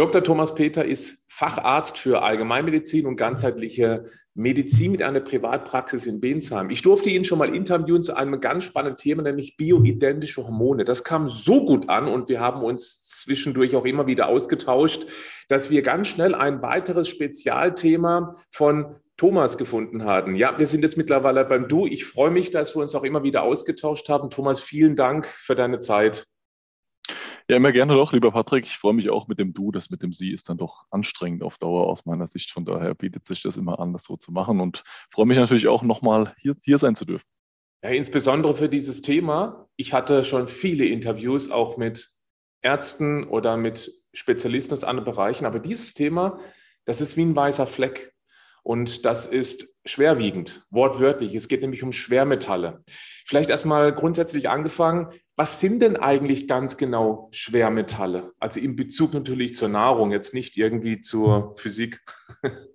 [0.00, 0.24] Dr.
[0.24, 6.70] Thomas Peter ist Facharzt für Allgemeinmedizin und ganzheitliche Medizin mit einer Privatpraxis in Bensheim.
[6.70, 10.86] Ich durfte ihn schon mal interviewen zu einem ganz spannenden Thema, nämlich bioidentische Hormone.
[10.86, 15.04] Das kam so gut an und wir haben uns zwischendurch auch immer wieder ausgetauscht,
[15.48, 20.34] dass wir ganz schnell ein weiteres Spezialthema von Thomas gefunden hatten.
[20.34, 21.86] Ja, wir sind jetzt mittlerweile beim Du.
[21.86, 24.30] Ich freue mich, dass wir uns auch immer wieder ausgetauscht haben.
[24.30, 26.26] Thomas, vielen Dank für deine Zeit.
[27.50, 28.64] Ja, immer gerne doch, lieber Patrick.
[28.64, 29.72] Ich freue mich auch mit dem Du.
[29.72, 32.52] Das mit dem Sie ist dann doch anstrengend auf Dauer aus meiner Sicht.
[32.52, 35.66] Von daher bietet sich das immer an, das so zu machen und freue mich natürlich
[35.66, 37.26] auch nochmal hier, hier sein zu dürfen.
[37.82, 39.68] Ja, insbesondere für dieses Thema.
[39.74, 42.08] Ich hatte schon viele Interviews auch mit
[42.62, 46.38] Ärzten oder mit Spezialisten aus anderen Bereichen, aber dieses Thema,
[46.84, 48.14] das ist wie ein weißer Fleck.
[48.70, 51.34] Und das ist schwerwiegend, wortwörtlich.
[51.34, 52.84] Es geht nämlich um Schwermetalle.
[52.86, 55.08] Vielleicht erstmal grundsätzlich angefangen.
[55.34, 58.30] Was sind denn eigentlich ganz genau Schwermetalle?
[58.38, 62.00] Also in Bezug natürlich zur Nahrung, jetzt nicht irgendwie zur Physik.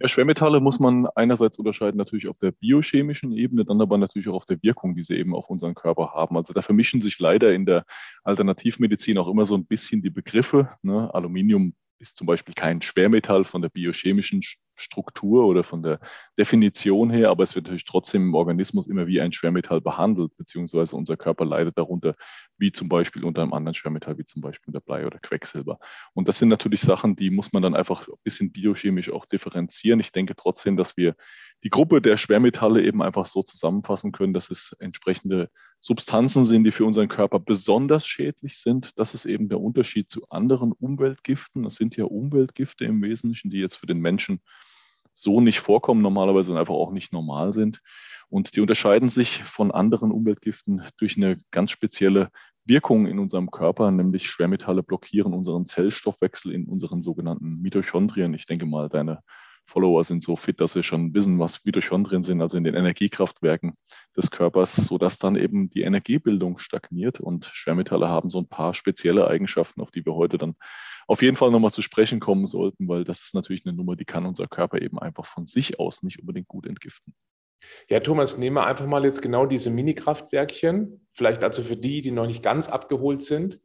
[0.00, 4.34] Ja, Schwermetalle muss man einerseits unterscheiden natürlich auf der biochemischen Ebene, dann aber natürlich auch
[4.34, 6.36] auf der Wirkung, die sie eben auf unseren Körper haben.
[6.36, 7.84] Also da vermischen sich leider in der
[8.24, 10.68] Alternativmedizin auch immer so ein bisschen die Begriffe.
[10.82, 11.14] Ne?
[11.14, 14.42] Aluminium ist zum Beispiel kein Schwermetall von der biochemischen
[14.76, 16.00] Struktur oder von der
[16.36, 20.96] Definition her, aber es wird natürlich trotzdem im Organismus immer wie ein Schwermetall behandelt, beziehungsweise
[20.96, 22.14] unser Körper leidet darunter,
[22.58, 25.78] wie zum Beispiel unter einem anderen Schwermetall, wie zum Beispiel der Blei oder Quecksilber.
[26.12, 30.00] Und das sind natürlich Sachen, die muss man dann einfach ein bisschen biochemisch auch differenzieren.
[30.00, 31.16] Ich denke trotzdem, dass wir
[31.62, 36.72] die Gruppe der Schwermetalle eben einfach so zusammenfassen können, dass es entsprechende Substanzen sind, die
[36.72, 38.98] für unseren Körper besonders schädlich sind.
[38.98, 41.62] Das ist eben der Unterschied zu anderen Umweltgiften.
[41.62, 44.40] Das sind ja Umweltgifte im Wesentlichen, die jetzt für den Menschen
[45.14, 47.80] so nicht vorkommen normalerweise und einfach auch nicht normal sind.
[48.28, 52.30] Und die unterscheiden sich von anderen Umweltgiften durch eine ganz spezielle
[52.64, 58.32] Wirkung in unserem Körper, nämlich Schwermetalle blockieren unseren Zellstoffwechsel in unseren sogenannten Mitochondrien.
[58.34, 59.20] Ich denke mal, deine
[59.66, 63.74] Follower sind so fit, dass sie schon wissen, was Mitochondrien sind, also in den Energiekraftwerken
[64.16, 67.20] des Körpers, sodass dann eben die Energiebildung stagniert.
[67.20, 70.54] Und Schwermetalle haben so ein paar spezielle Eigenschaften, auf die wir heute dann
[71.06, 74.04] auf jeden Fall nochmal zu sprechen kommen sollten, weil das ist natürlich eine Nummer, die
[74.04, 77.14] kann unser Körper eben einfach von sich aus nicht unbedingt gut entgiften.
[77.88, 82.10] Ja, Thomas, nehmen wir einfach mal jetzt genau diese Mini-Kraftwerkchen, vielleicht also für die, die
[82.10, 83.60] noch nicht ganz abgeholt sind.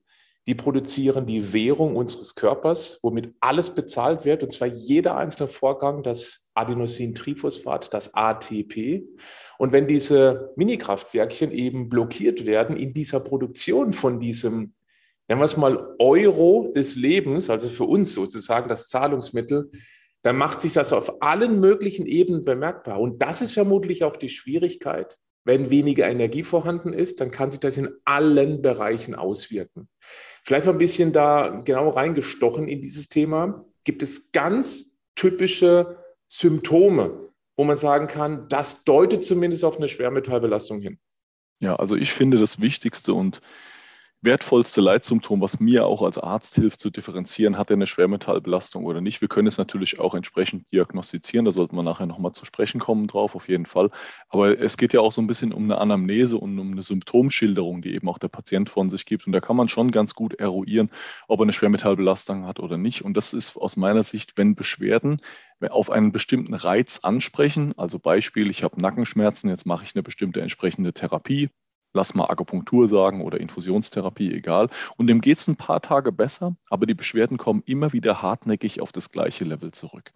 [0.48, 6.02] Die produzieren die Währung unseres Körpers, womit alles bezahlt wird, und zwar jeder einzelne Vorgang,
[6.02, 9.04] das Adenosintriphosphat, das ATP.
[9.58, 14.74] Und wenn diese Minikraftwerkchen eben blockiert werden in dieser Produktion von diesem,
[15.28, 19.70] nennen wir es mal, Euro des Lebens, also für uns sozusagen das Zahlungsmittel,
[20.22, 23.00] dann macht sich das auf allen möglichen Ebenen bemerkbar.
[23.00, 27.60] Und das ist vermutlich auch die Schwierigkeit, wenn weniger Energie vorhanden ist, dann kann sich
[27.60, 29.88] das in allen Bereichen auswirken.
[30.44, 33.66] Vielleicht mal ein bisschen da genau reingestochen in dieses Thema.
[33.84, 35.98] Gibt es ganz typische
[36.28, 41.00] Symptome, wo man sagen kann, das deutet zumindest auf eine Schwermetallbelastung hin?
[41.60, 43.42] Ja, also ich finde das Wichtigste und
[44.22, 49.00] wertvollste Leitsymptom, was mir auch als Arzt hilft zu differenzieren, hat er eine Schwermetallbelastung oder
[49.00, 49.22] nicht.
[49.22, 53.08] Wir können es natürlich auch entsprechend diagnostizieren, da sollten wir nachher nochmal zu sprechen kommen
[53.08, 53.92] drauf, auf jeden Fall.
[54.28, 57.82] Aber es geht ja auch so ein bisschen um eine Anamnese und um eine Symptomschilderung,
[57.82, 59.26] die eben auch der Patient von sich gibt.
[59.26, 60.90] Und da kann man schon ganz gut eruieren,
[61.28, 63.04] ob er eine Schwermetallbelastung hat oder nicht.
[63.04, 65.22] Und das ist aus meiner Sicht, wenn Beschwerden
[65.70, 70.42] auf einen bestimmten Reiz ansprechen, also Beispiel, ich habe Nackenschmerzen, jetzt mache ich eine bestimmte
[70.42, 71.50] entsprechende Therapie,
[71.94, 74.70] lass mal Akupunktur sagen oder Infusionstherapie, egal.
[74.98, 78.82] Und dem geht es ein paar Tage besser, aber die Beschwerden kommen immer wieder hartnäckig
[78.82, 80.12] auf das gleiche Level zurück.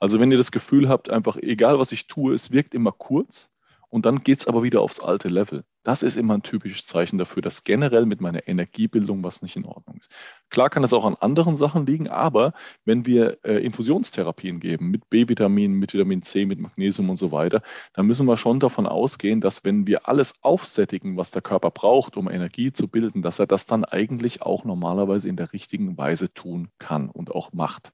[0.00, 3.48] Also wenn ihr das Gefühl habt, einfach egal was ich tue, es wirkt immer kurz,
[3.92, 5.64] und dann geht es aber wieder aufs alte Level.
[5.82, 9.66] Das ist immer ein typisches Zeichen dafür, dass generell mit meiner Energiebildung was nicht in
[9.66, 10.10] Ordnung ist.
[10.48, 12.54] Klar kann es auch an anderen Sachen liegen, aber
[12.86, 17.60] wenn wir äh, Infusionstherapien geben mit B-Vitaminen, mit Vitamin C, mit Magnesium und so weiter,
[17.92, 22.16] dann müssen wir schon davon ausgehen, dass wenn wir alles aufsättigen, was der Körper braucht,
[22.16, 26.32] um Energie zu bilden, dass er das dann eigentlich auch normalerweise in der richtigen Weise
[26.32, 27.92] tun kann und auch macht.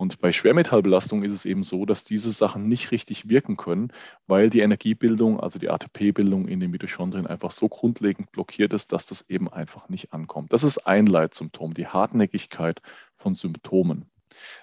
[0.00, 3.92] Und bei Schwermetallbelastung ist es eben so, dass diese Sachen nicht richtig wirken können,
[4.28, 9.06] weil die Energiebildung, also die ATP-Bildung in den Mitochondrien einfach so grundlegend blockiert ist, dass
[9.06, 10.52] das eben einfach nicht ankommt.
[10.52, 12.80] Das ist ein Leitsymptom, die Hartnäckigkeit
[13.12, 14.08] von Symptomen.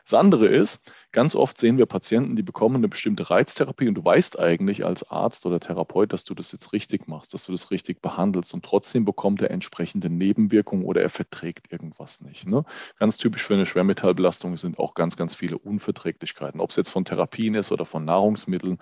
[0.03, 0.79] Das andere ist,
[1.11, 5.09] ganz oft sehen wir Patienten, die bekommen eine bestimmte Reiztherapie und du weißt eigentlich als
[5.09, 8.63] Arzt oder Therapeut, dass du das jetzt richtig machst, dass du das richtig behandelst und
[8.63, 12.47] trotzdem bekommt er entsprechende Nebenwirkungen oder er verträgt irgendwas nicht.
[12.47, 12.65] Ne?
[12.99, 17.05] Ganz typisch für eine Schwermetallbelastung sind auch ganz, ganz viele Unverträglichkeiten, ob es jetzt von
[17.05, 18.79] Therapien ist oder von Nahrungsmitteln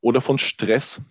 [0.00, 1.02] oder von Stress,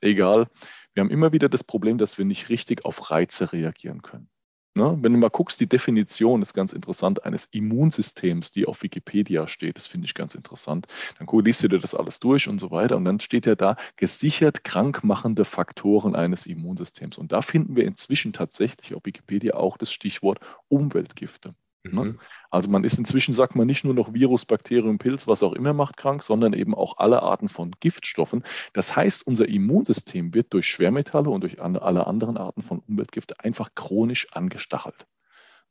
[0.00, 0.48] egal.
[0.94, 4.30] Wir haben immer wieder das Problem, dass wir nicht richtig auf Reize reagieren können.
[4.76, 4.98] Ne?
[5.00, 9.78] Wenn du mal guckst, die Definition ist ganz interessant eines Immunsystems, die auf Wikipedia steht.
[9.78, 10.86] Das finde ich ganz interessant.
[11.18, 12.98] Dann liest du dir das alles durch und so weiter.
[12.98, 17.16] Und dann steht ja da gesichert krankmachende Faktoren eines Immunsystems.
[17.16, 21.54] Und da finden wir inzwischen tatsächlich auf Wikipedia auch das Stichwort Umweltgifte.
[21.92, 22.04] Ne?
[22.04, 22.18] Mhm.
[22.50, 25.72] Also man ist inzwischen, sagt man, nicht nur noch Virus, Bakterium, Pilz, was auch immer
[25.72, 28.44] macht krank, sondern eben auch alle Arten von Giftstoffen.
[28.72, 33.74] Das heißt, unser Immunsystem wird durch Schwermetalle und durch alle anderen Arten von Umweltgifte einfach
[33.74, 35.06] chronisch angestachelt.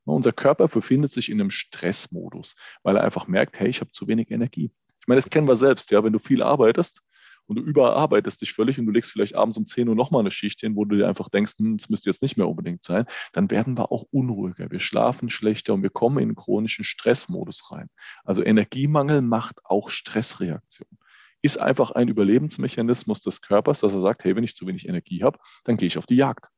[0.06, 3.92] Ne, unser Körper befindet sich in einem Stressmodus, weil er einfach merkt, hey, ich habe
[3.92, 4.72] zu wenig Energie.
[5.02, 7.02] Ich meine, das kennen wir selbst, ja, wenn du viel arbeitest,
[7.48, 10.32] und du überarbeitest dich völlig und du legst vielleicht abends um 10 Uhr nochmal eine
[10.32, 13.06] Schicht hin, wo du dir einfach denkst, hm, das müsste jetzt nicht mehr unbedingt sein,
[13.34, 14.72] dann werden wir auch unruhiger.
[14.72, 17.90] Wir schlafen schlechter und wir kommen in chronischen Stressmodus rein.
[18.24, 20.98] Also Energiemangel macht auch Stressreaktionen.
[21.42, 25.24] Ist einfach ein Überlebensmechanismus des Körpers, dass er sagt, hey, wenn ich zu wenig Energie
[25.24, 26.50] habe, dann gehe ich auf die Jagd.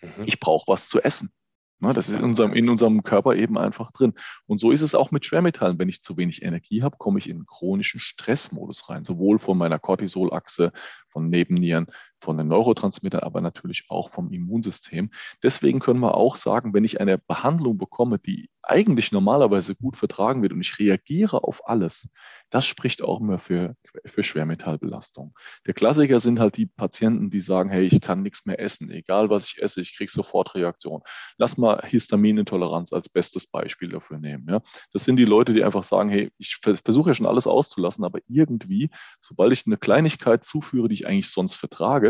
[0.00, 0.24] Mhm.
[0.26, 1.32] Ich brauche was zu essen.
[1.78, 4.14] Ne, das ist in unserem, in unserem Körper eben einfach drin.
[4.46, 5.78] Und so ist es auch mit Schwermetallen.
[5.78, 9.78] Wenn ich zu wenig Energie habe, komme ich in chronischen Stressmodus rein, sowohl von meiner
[9.78, 10.72] Cortisolachse,
[11.10, 11.86] von Nebennieren,
[12.20, 15.10] von den Neurotransmittern, aber natürlich auch vom Immunsystem.
[15.42, 20.42] Deswegen können wir auch sagen, wenn ich eine Behandlung bekomme, die eigentlich normalerweise gut vertragen
[20.42, 22.08] wird und ich reagiere auf alles,
[22.50, 25.34] das spricht auch immer für, für Schwermetallbelastung.
[25.66, 29.30] Der Klassiker sind halt die Patienten, die sagen, hey, ich kann nichts mehr essen, egal
[29.30, 31.02] was ich esse, ich kriege sofort Reaktion.
[31.38, 34.46] Lass mal Histaminintoleranz als bestes Beispiel dafür nehmen.
[34.48, 34.60] Ja.
[34.92, 38.20] Das sind die Leute, die einfach sagen, hey, ich versuche ja schon alles auszulassen, aber
[38.28, 38.90] irgendwie,
[39.20, 42.05] sobald ich eine Kleinigkeit zuführe, die ich eigentlich sonst vertrage,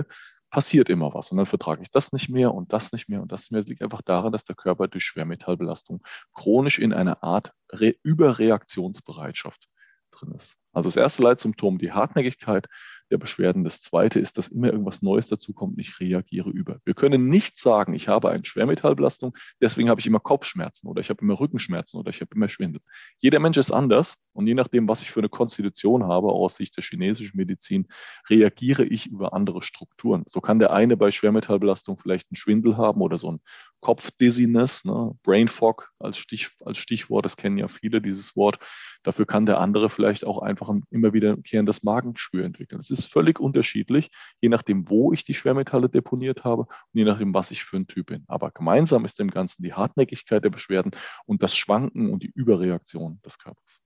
[0.51, 1.31] passiert immer was.
[1.31, 3.61] Und dann vertrage ich das nicht mehr und das nicht mehr und das nicht mehr.
[3.61, 6.03] Das liegt einfach daran, dass der Körper durch Schwermetallbelastung
[6.35, 9.69] chronisch in einer Art Re Überreaktionsbereitschaft
[10.11, 10.57] drin ist.
[10.73, 12.67] Also das erste Leitsymptom, die Hartnäckigkeit
[13.11, 13.65] der Beschwerden.
[13.65, 16.81] Das zweite ist, dass immer irgendwas Neues dazukommt und ich reagiere über.
[16.85, 21.11] Wir können nicht sagen, ich habe eine Schwermetallbelastung, deswegen habe ich immer Kopfschmerzen oder ich
[21.11, 22.81] habe immer Rückenschmerzen oder ich habe immer Schwindel.
[23.19, 26.77] Jeder Mensch ist anders und je nachdem, was ich für eine Konstitution habe, aus Sicht
[26.77, 27.87] der chinesischen Medizin,
[28.29, 30.25] reagiere ich über andere Strukturen.
[30.27, 33.41] So kann der eine bei Schwermetallbelastung vielleicht einen Schwindel haben oder so ein
[33.87, 35.13] Kopfdizziness, ne?
[35.23, 38.59] Brain Fog als, Stich, als Stichwort, das kennen ja viele, dieses Wort.
[39.05, 42.81] Dafür kann der andere vielleicht auch einfach ein immer wiederkehrendes Magengeschwür entwickeln.
[42.81, 44.11] Es ist völlig unterschiedlich,
[44.41, 47.87] je nachdem, wo ich die Schwermetalle deponiert habe und je nachdem, was ich für ein
[47.87, 48.25] Typ bin.
[48.27, 50.91] Aber gemeinsam ist dem Ganzen die Hartnäckigkeit der Beschwerden
[51.25, 53.81] und das Schwanken und die Überreaktion des Körpers.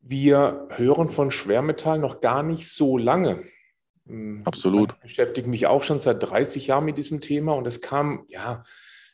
[0.00, 3.42] Wir hören von Schwermetall noch gar nicht so lange.
[4.10, 4.92] Hm, Absolut.
[4.94, 8.64] Ich beschäftige mich auch schon seit 30 Jahren mit diesem Thema und es kam ja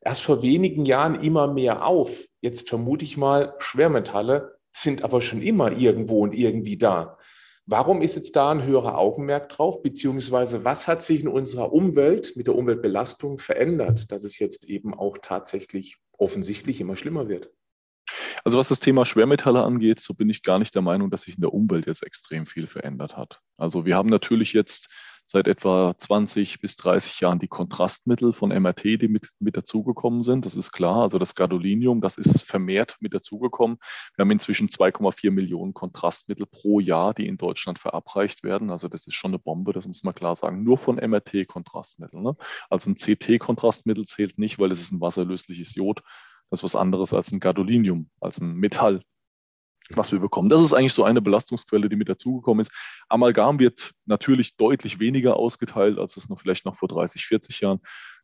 [0.00, 2.24] erst vor wenigen Jahren immer mehr auf.
[2.40, 7.18] Jetzt vermute ich mal, Schwermetalle sind aber schon immer irgendwo und irgendwie da.
[7.66, 9.82] Warum ist jetzt da ein höherer Augenmerk drauf?
[9.82, 14.94] Beziehungsweise was hat sich in unserer Umwelt mit der Umweltbelastung verändert, dass es jetzt eben
[14.94, 17.50] auch tatsächlich offensichtlich immer schlimmer wird?
[18.46, 21.34] Also was das Thema Schwermetalle angeht, so bin ich gar nicht der Meinung, dass sich
[21.34, 23.40] in der Umwelt jetzt extrem viel verändert hat.
[23.56, 24.88] Also wir haben natürlich jetzt
[25.24, 30.46] seit etwa 20 bis 30 Jahren die Kontrastmittel von MRT, die mit, mit dazugekommen sind.
[30.46, 31.02] Das ist klar.
[31.02, 33.78] Also das Gadolinium, das ist vermehrt mit dazugekommen.
[34.14, 38.70] Wir haben inzwischen 2,4 Millionen Kontrastmittel pro Jahr, die in Deutschland verabreicht werden.
[38.70, 40.62] Also das ist schon eine Bombe, das muss man klar sagen.
[40.62, 42.22] Nur von MRT-Kontrastmitteln.
[42.22, 42.36] Ne?
[42.70, 46.04] Also ein CT-Kontrastmittel zählt nicht, weil es ist ein wasserlösliches Jod.
[46.50, 49.02] Das ist was anderes als ein Gadolinium, als ein Metall,
[49.90, 50.48] was wir bekommen.
[50.48, 52.72] Das ist eigentlich so eine Belastungsquelle, die mit dazugekommen ist.
[53.08, 57.80] Amalgam wird natürlich deutlich weniger ausgeteilt, als es noch vielleicht noch vor 30, 40 Jahren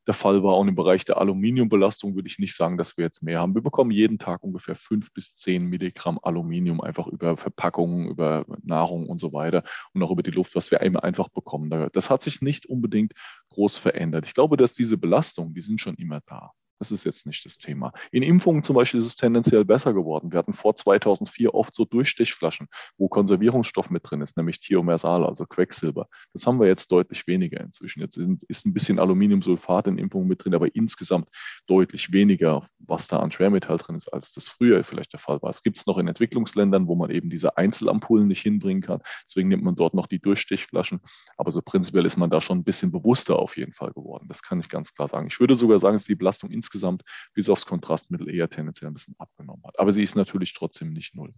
[0.06, 0.58] der Fall war.
[0.58, 3.54] Und im Bereich der Aluminiumbelastung würde ich nicht sagen, dass wir jetzt mehr haben.
[3.54, 9.08] Wir bekommen jeden Tag ungefähr fünf bis zehn Milligramm Aluminium einfach über Verpackungen, über Nahrung
[9.08, 9.62] und so weiter
[9.94, 11.90] und auch über die Luft, was wir einfach bekommen.
[11.92, 13.12] Das hat sich nicht unbedingt
[13.50, 14.26] groß verändert.
[14.26, 16.52] Ich glaube, dass diese Belastungen, die sind schon immer da.
[16.82, 17.92] Das ist jetzt nicht das Thema.
[18.10, 20.32] In Impfungen zum Beispiel ist es tendenziell besser geworden.
[20.32, 22.66] Wir hatten vor 2004 oft so Durchstichflaschen,
[22.98, 26.08] wo Konservierungsstoff mit drin ist, nämlich Thiomersal, also Quecksilber.
[26.32, 28.00] Das haben wir jetzt deutlich weniger inzwischen.
[28.00, 31.28] Jetzt ist ein bisschen Aluminiumsulfat in Impfungen mit drin, aber insgesamt
[31.68, 35.50] deutlich weniger, was da an Schwermetall drin ist, als das früher vielleicht der Fall war.
[35.50, 39.02] Es gibt es noch in Entwicklungsländern, wo man eben diese Einzelampullen nicht hinbringen kann.
[39.24, 40.98] Deswegen nimmt man dort noch die Durchstichflaschen.
[41.36, 44.26] Aber so prinzipiell ist man da schon ein bisschen bewusster auf jeden Fall geworden.
[44.26, 45.28] Das kann ich ganz klar sagen.
[45.28, 47.02] Ich würde sogar sagen, dass die Belastung insgesamt insgesamt
[47.34, 49.78] bis aufs Kontrastmittel eher tendenziell ein bisschen abgenommen hat.
[49.78, 51.34] Aber sie ist natürlich trotzdem nicht null.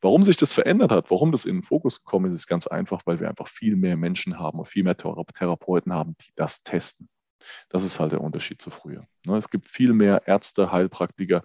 [0.00, 3.02] Warum sich das verändert hat, warum das in den Fokus gekommen ist, ist ganz einfach,
[3.04, 7.08] weil wir einfach viel mehr Menschen haben und viel mehr Therapeuten haben, die das testen.
[7.68, 9.06] Das ist halt der Unterschied zu früher.
[9.24, 9.36] Ne?
[9.36, 11.44] Es gibt viel mehr Ärzte, Heilpraktiker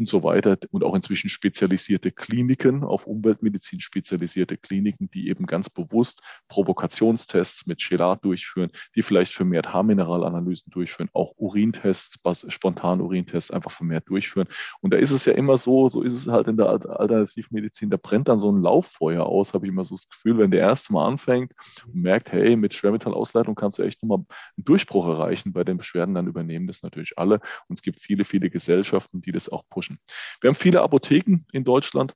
[0.00, 5.68] und so weiter und auch inzwischen spezialisierte Kliniken, auf Umweltmedizin spezialisierte Kliniken, die eben ganz
[5.68, 13.70] bewusst Provokationstests mit Chelat durchführen, die vielleicht vermehrt Haarmineralanalysen durchführen, auch Urintests, spontan Urintests einfach
[13.70, 14.48] vermehrt durchführen.
[14.80, 17.98] Und da ist es ja immer so, so ist es halt in der Alternativmedizin, da
[17.98, 20.94] brennt dann so ein Lauffeuer aus, habe ich immer so das Gefühl, wenn der erste
[20.94, 21.52] Mal anfängt
[21.86, 24.24] und merkt, hey, mit Schwermetallausleitung kannst du echt nochmal
[24.56, 27.40] einen Durchbruch erreichen bei den Beschwerden, dann übernehmen das natürlich alle.
[27.68, 29.98] Und es gibt viele, viele Gesellschaften, die das auch pushen Menschen.
[30.40, 32.14] Wir haben viele Apotheken in Deutschland,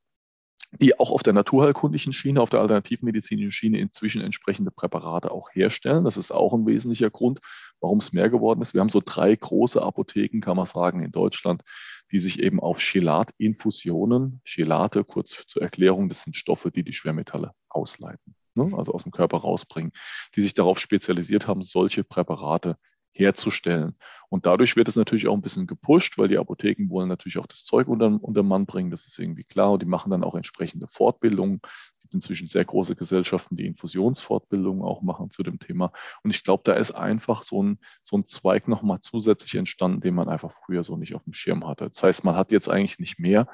[0.81, 6.05] die auch auf der naturheilkundlichen Schiene, auf der alternativmedizinischen Schiene inzwischen entsprechende Präparate auch herstellen.
[6.05, 7.39] Das ist auch ein wesentlicher Grund,
[7.81, 8.75] warum es mehr geworden ist.
[8.75, 11.63] Wir haben so drei große Apotheken, kann man sagen, in Deutschland,
[12.11, 17.53] die sich eben auf Chelatinfusionen, Chelate, kurz zur Erklärung, das sind Stoffe, die die Schwermetalle
[17.69, 18.77] ausleiten, ne?
[18.77, 19.93] also aus dem Körper rausbringen,
[20.35, 22.77] die sich darauf spezialisiert haben, solche Präparate
[23.15, 23.97] herzustellen.
[24.29, 27.47] Und dadurch wird es natürlich auch ein bisschen gepusht, weil die Apotheken wollen natürlich auch
[27.47, 29.73] das Zeug unter, unter Mann bringen, das ist irgendwie klar.
[29.73, 31.61] Und die machen dann auch entsprechende Fortbildungen.
[31.65, 35.93] Es gibt inzwischen sehr große Gesellschaften, die Infusionsfortbildungen auch machen zu dem Thema.
[36.23, 40.15] Und ich glaube, da ist einfach so ein, so ein Zweig nochmal zusätzlich entstanden, den
[40.15, 41.89] man einfach früher so nicht auf dem Schirm hatte.
[41.89, 43.47] Das heißt, man hat jetzt eigentlich nicht mehr,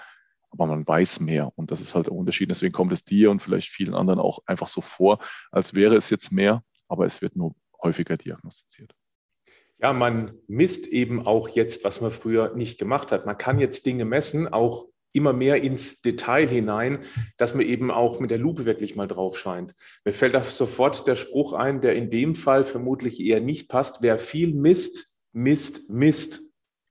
[0.51, 1.53] aber man weiß mehr.
[1.57, 2.51] Und das ist halt der Unterschied.
[2.51, 5.19] Deswegen kommt es dir und vielleicht vielen anderen auch einfach so vor,
[5.51, 8.95] als wäre es jetzt mehr, aber es wird nur häufiger diagnostiziert.
[9.83, 13.25] Ja, man misst eben auch jetzt, was man früher nicht gemacht hat.
[13.25, 17.01] Man kann jetzt Dinge messen, auch immer mehr ins Detail hinein,
[17.37, 19.75] dass man eben auch mit der Lupe wirklich mal drauf scheint.
[20.05, 24.03] Mir fällt da sofort der Spruch ein, der in dem Fall vermutlich eher nicht passt.
[24.03, 26.43] Wer viel misst, misst, misst.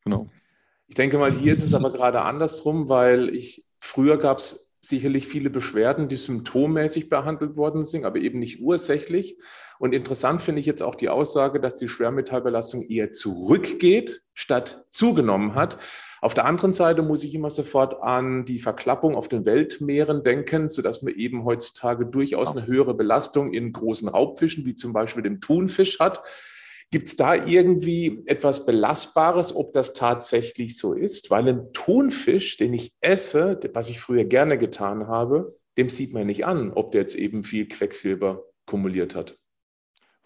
[0.03, 0.27] Genau.
[0.87, 5.27] Ich denke mal, hier ist es aber gerade andersrum, weil ich früher gab es sicherlich
[5.27, 9.37] viele Beschwerden, die symptommäßig behandelt worden sind, aber eben nicht ursächlich.
[9.77, 15.55] Und interessant finde ich jetzt auch die Aussage, dass die Schwermetallbelastung eher zurückgeht, statt zugenommen
[15.55, 15.77] hat.
[16.21, 20.67] Auf der anderen Seite muss ich immer sofort an die Verklappung auf den Weltmeeren denken,
[20.67, 25.39] sodass man eben heutzutage durchaus eine höhere Belastung in großen Raubfischen, wie zum Beispiel dem
[25.39, 26.21] Thunfisch hat.
[26.91, 31.29] Gibt es da irgendwie etwas Belastbares, ob das tatsächlich so ist?
[31.29, 36.27] Weil ein Thunfisch, den ich esse, was ich früher gerne getan habe, dem sieht man
[36.27, 39.38] nicht an, ob der jetzt eben viel Quecksilber kumuliert hat.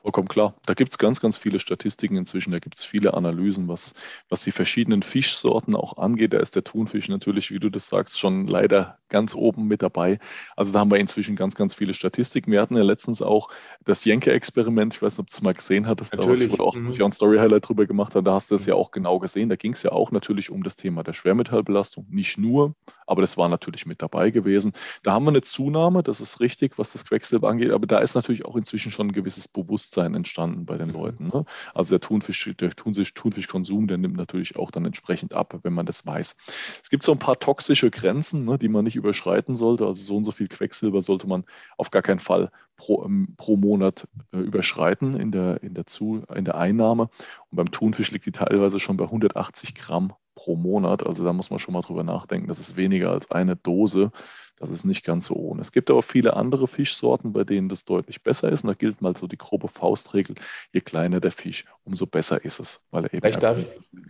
[0.03, 0.53] Vollkommen klar.
[0.65, 2.51] Da gibt es ganz, ganz viele Statistiken inzwischen.
[2.51, 3.93] Da gibt es viele Analysen, was,
[4.27, 6.33] was die verschiedenen Fischsorten auch angeht.
[6.33, 10.19] Da ist der Thunfisch natürlich, wie du das sagst, schon leider ganz oben mit dabei.
[10.57, 12.51] Also da haben wir inzwischen ganz, ganz viele Statistiken.
[12.51, 13.48] Wir hatten ja letztens auch
[13.86, 14.93] das Jenke-Experiment.
[14.93, 16.13] Ich weiß nicht, ob du es mal gesehen hattest.
[16.13, 16.51] Natürlich.
[16.51, 16.91] Da auch, mhm.
[16.91, 18.25] ein Story-Highlight drüber gemacht habe.
[18.25, 18.72] Da hast du das mhm.
[18.72, 19.48] ja auch genau gesehen.
[19.48, 22.07] Da ging es ja auch natürlich um das Thema der Schwermetallbelastung.
[22.10, 22.75] Nicht nur,
[23.07, 24.74] aber das war natürlich mit dabei gewesen.
[25.03, 27.72] Da haben wir eine Zunahme, das ist richtig, was das Quecksilber angeht.
[27.72, 30.93] Aber da ist natürlich auch inzwischen schon ein gewisses Bewusstsein entstanden bei den mhm.
[30.93, 31.27] Leuten.
[31.27, 31.45] Ne?
[31.74, 35.86] Also der Thunfisch, der Thunfisch, Thunfischkonsum, der nimmt natürlich auch dann entsprechend ab, wenn man
[35.86, 36.36] das weiß.
[36.81, 39.86] Es gibt so ein paar toxische Grenzen, ne, die man nicht überschreiten sollte.
[39.86, 41.43] Also so und so viel Quecksilber sollte man
[41.77, 46.24] auf gar keinen Fall pro, ähm, pro Monat äh, überschreiten in der, in, der Zu,
[46.33, 47.10] in der Einnahme.
[47.50, 51.05] Und beim Thunfisch liegt die teilweise schon bei 180 Gramm pro Monat.
[51.05, 52.47] Also da muss man schon mal drüber nachdenken.
[52.47, 54.11] Das ist weniger als eine Dose.
[54.57, 55.61] Das ist nicht ganz so ohne.
[55.61, 58.63] Es gibt aber viele andere Fischsorten, bei denen das deutlich besser ist.
[58.63, 60.35] Und da gilt mal so die grobe Faustregel,
[60.71, 62.81] je kleiner der Fisch, umso besser ist es.
[62.91, 63.67] Weil er eben Vielleicht darf ich,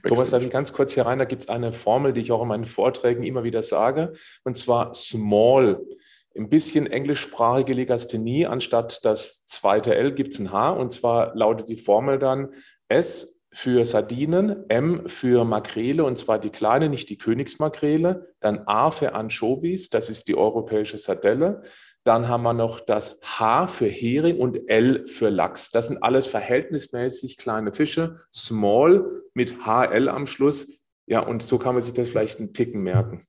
[0.07, 2.41] Thomas, darf ich ganz kurz hier rein, da gibt es eine Formel, die ich auch
[2.41, 4.13] in meinen Vorträgen immer wieder sage,
[4.43, 5.81] und zwar small.
[6.35, 11.69] Ein bisschen englischsprachige Legasthenie, anstatt das zweite L gibt es ein H, und zwar lautet
[11.69, 12.49] die Formel dann
[12.89, 18.91] S für Sardinen, M für Makrele und zwar die kleine, nicht die Königsmakrele, dann A
[18.91, 21.61] für Anchovies, das ist die europäische Sardelle.
[22.03, 25.71] Dann haben wir noch das H für Hering und L für Lachs.
[25.71, 30.83] Das sind alles verhältnismäßig kleine Fische, small mit HL am Schluss.
[31.05, 33.25] Ja, und so kann man sich das vielleicht einen Ticken merken.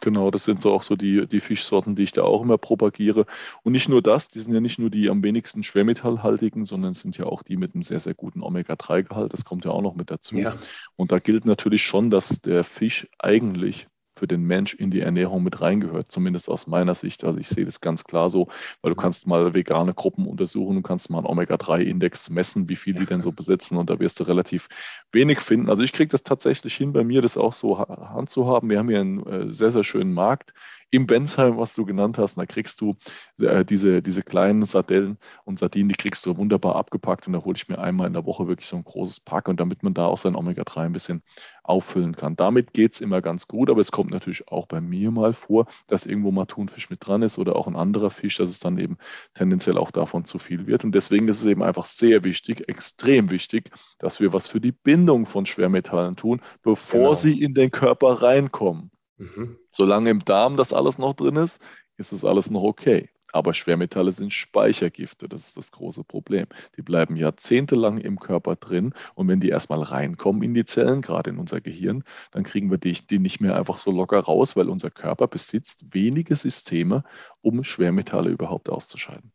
[0.00, 3.26] Genau, das sind so auch so die, die Fischsorten, die ich da auch immer propagiere.
[3.62, 7.18] Und nicht nur das, die sind ja nicht nur die am wenigsten schwermetallhaltigen, sondern sind
[7.18, 9.32] ja auch die mit einem sehr, sehr guten Omega-3-Gehalt.
[9.32, 10.36] Das kommt ja auch noch mit dazu.
[10.36, 10.54] Ja.
[10.96, 13.88] Und da gilt natürlich schon, dass der Fisch eigentlich
[14.20, 17.24] für den Mensch in die Ernährung mit reingehört, zumindest aus meiner Sicht.
[17.24, 18.48] Also ich sehe das ganz klar so,
[18.82, 22.94] weil du kannst mal vegane Gruppen untersuchen, du kannst mal einen Omega-3-Index messen, wie viel
[22.94, 24.68] die denn so besitzen und da wirst du relativ
[25.10, 25.70] wenig finden.
[25.70, 28.68] Also ich kriege das tatsächlich hin, bei mir das auch so handzuhaben.
[28.68, 30.52] Wir haben hier einen äh, sehr, sehr schönen Markt
[30.90, 32.96] im Bensheim, was du genannt hast, da kriegst du
[33.40, 37.56] äh, diese, diese kleinen Sardellen und Sardinen, die kriegst du wunderbar abgepackt und da hole
[37.56, 40.06] ich mir einmal in der Woche wirklich so ein großes Pack und damit man da
[40.06, 41.22] auch sein Omega-3 ein bisschen
[41.62, 42.36] auffüllen kann.
[42.36, 45.66] Damit geht es immer ganz gut, aber es kommt natürlich auch bei mir mal vor,
[45.86, 48.78] dass irgendwo mal Thunfisch mit dran ist oder auch ein anderer Fisch, dass es dann
[48.78, 48.98] eben
[49.34, 50.84] tendenziell auch davon zu viel wird.
[50.84, 54.72] Und deswegen ist es eben einfach sehr wichtig, extrem wichtig, dass wir was für die
[54.72, 57.14] Bindung von Schwermetallen tun, bevor genau.
[57.14, 58.90] sie in den Körper reinkommen.
[59.16, 59.59] Mhm.
[59.72, 61.60] Solange im Darm das alles noch drin ist,
[61.96, 63.10] ist es alles noch okay.
[63.32, 66.46] Aber Schwermetalle sind Speichergifte, das ist das große Problem.
[66.76, 71.30] Die bleiben jahrzehntelang im Körper drin und wenn die erstmal reinkommen in die Zellen, gerade
[71.30, 74.68] in unser Gehirn, dann kriegen wir die, die nicht mehr einfach so locker raus, weil
[74.68, 77.04] unser Körper besitzt wenige Systeme,
[77.40, 79.32] um Schwermetalle überhaupt auszuscheiden.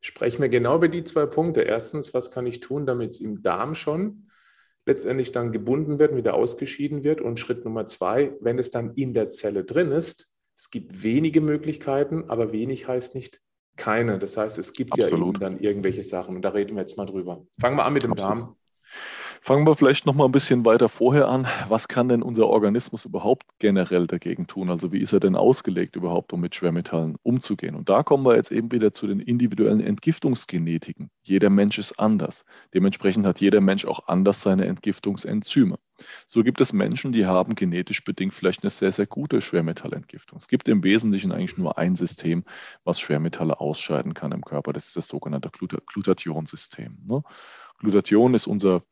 [0.00, 1.60] Sprechen wir genau über die zwei Punkte.
[1.60, 4.26] Erstens, was kann ich tun, damit es im Darm schon
[4.86, 7.20] letztendlich dann gebunden wird, wieder ausgeschieden wird.
[7.20, 11.40] Und Schritt Nummer zwei, wenn es dann in der Zelle drin ist, es gibt wenige
[11.40, 13.40] Möglichkeiten, aber wenig heißt nicht
[13.76, 14.18] keine.
[14.18, 15.20] Das heißt, es gibt Absolut.
[15.20, 17.46] ja eben dann irgendwelche Sachen und da reden wir jetzt mal drüber.
[17.60, 18.38] Fangen wir an mit dem Absolut.
[18.38, 18.56] Darm.
[19.44, 21.48] Fangen wir vielleicht noch mal ein bisschen weiter vorher an.
[21.68, 24.70] Was kann denn unser Organismus überhaupt generell dagegen tun?
[24.70, 27.74] Also wie ist er denn ausgelegt überhaupt, um mit Schwermetallen umzugehen?
[27.74, 31.10] Und da kommen wir jetzt eben wieder zu den individuellen Entgiftungsgenetiken.
[31.24, 32.44] Jeder Mensch ist anders.
[32.72, 35.76] Dementsprechend hat jeder Mensch auch anders seine Entgiftungsenzyme.
[36.28, 40.38] So gibt es Menschen, die haben genetisch bedingt vielleicht eine sehr, sehr gute Schwermetallentgiftung.
[40.38, 42.44] Es gibt im Wesentlichen eigentlich nur ein System,
[42.84, 44.72] was Schwermetalle ausscheiden kann im Körper.
[44.72, 46.98] Das ist das sogenannte Glutationsystem.
[47.04, 47.24] Ne?
[47.82, 48.84] Glutathion ist unser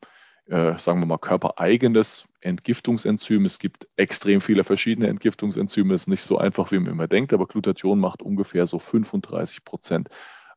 [0.47, 3.45] äh, sagen wir mal, körpereigenes Entgiftungsenzym.
[3.45, 5.93] Es gibt extrem viele verschiedene Entgiftungsenzyme.
[5.93, 9.63] Es ist nicht so einfach, wie man immer denkt, aber Glutathion macht ungefähr so 35
[9.63, 10.09] Prozent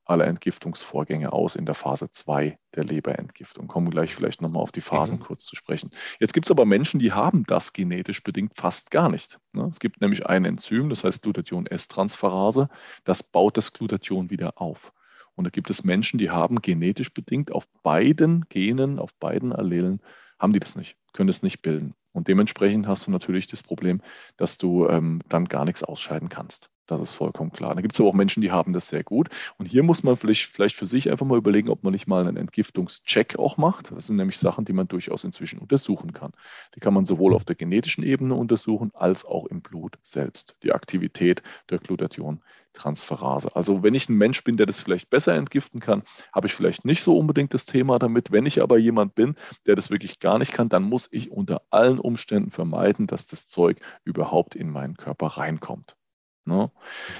[0.07, 3.69] aller Entgiftungsvorgänge aus in der Phase 2 der Leberentgiftung.
[3.69, 5.23] Kommen wir gleich vielleicht nochmal auf die Phasen mhm.
[5.23, 5.91] kurz zu sprechen.
[6.21, 9.39] Jetzt gibt es aber Menschen, die haben das genetisch bedingt fast gar nicht.
[9.53, 9.67] Ne?
[9.71, 12.69] Es gibt nämlich ein Enzym, das heißt Glutathion-S-Transferase,
[13.05, 14.93] das baut das Glutathion wieder auf.
[15.35, 20.01] Und da gibt es Menschen, die haben genetisch bedingt auf beiden Genen, auf beiden Allelen,
[20.39, 21.95] haben die das nicht, können es nicht bilden.
[22.13, 24.01] Und dementsprechend hast du natürlich das Problem,
[24.37, 26.71] dass du ähm, dann gar nichts ausscheiden kannst.
[26.87, 27.75] Das ist vollkommen klar.
[27.75, 29.31] Da gibt es aber auch Menschen, die haben das sehr gut.
[29.57, 32.27] Und hier muss man vielleicht, vielleicht für sich einfach mal überlegen, ob man nicht mal
[32.27, 33.91] einen Entgiftungscheck auch macht.
[33.91, 36.33] Das sind nämlich Sachen, die man durchaus inzwischen untersuchen kann.
[36.75, 40.57] Die kann man sowohl auf der genetischen Ebene untersuchen, als auch im Blut selbst.
[40.63, 43.57] Die Aktivität der Glutathion-Transferase.
[43.57, 46.03] Also wenn ich ein Mensch bin, der das vielleicht besser entgiften kann,
[46.35, 48.31] habe ich vielleicht nicht so unbedingt das Thema damit.
[48.31, 51.63] Wenn ich aber jemand bin, der das wirklich gar nicht kann, dann muss ich unter
[51.71, 55.97] allen Umständen vermeiden, dass das Zeug überhaupt in meinen Körper reinkommt.
[56.45, 56.71] Ne?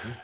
[0.03, 0.15] Mhm.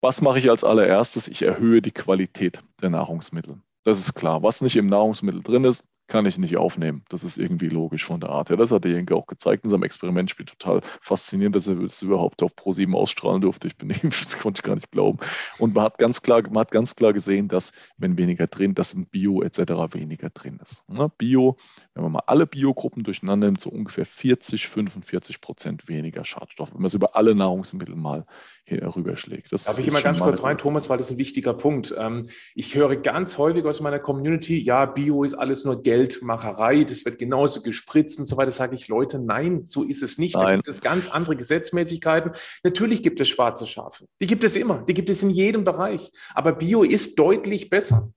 [0.00, 1.28] Was mache ich als allererstes?
[1.28, 3.60] Ich erhöhe die Qualität der Nahrungsmittel.
[3.84, 4.42] Das ist klar.
[4.42, 7.04] Was nicht im Nahrungsmittel drin ist, kann ich nicht aufnehmen.
[7.08, 8.56] Das ist irgendwie logisch von der Art her.
[8.56, 10.28] Das hat der Jenke auch gezeigt in seinem Experiment.
[10.28, 13.70] Spielt total faszinierend, dass er es überhaupt auf Pro7 ausstrahlen durfte.
[13.70, 15.20] Ich bin das konnte ich gar nicht glauben.
[15.58, 18.92] Und man hat ganz klar, man hat ganz klar gesehen, dass wenn weniger drin, dass
[18.92, 19.60] im Bio etc.
[19.94, 20.82] weniger drin ist.
[20.88, 21.10] Ne?
[21.16, 21.56] Bio,
[21.94, 26.72] wenn man mal alle Biogruppen durcheinander nimmt, so ungefähr 40, 45 Prozent weniger Schadstoffe.
[26.72, 28.26] Wenn man es über alle Nahrungsmittel mal
[28.70, 29.52] rüberschlägt.
[29.52, 31.94] Das Darf ich immer ganz kurz rein, Thomas, weil das ist ein wichtiger Punkt.
[31.96, 37.04] Ähm, ich höre ganz häufig aus meiner Community, ja, Bio ist alles nur Geldmacherei, das
[37.04, 38.50] wird genauso gespritzt und so weiter.
[38.50, 40.34] Sage ich, Leute, nein, so ist es nicht.
[40.34, 40.44] Nein.
[40.44, 42.32] Da gibt es ganz andere Gesetzmäßigkeiten.
[42.64, 44.06] Natürlich gibt es schwarze Schafe.
[44.20, 44.82] Die gibt es immer.
[44.88, 46.10] Die gibt es in jedem Bereich.
[46.34, 48.12] Aber Bio ist deutlich besser.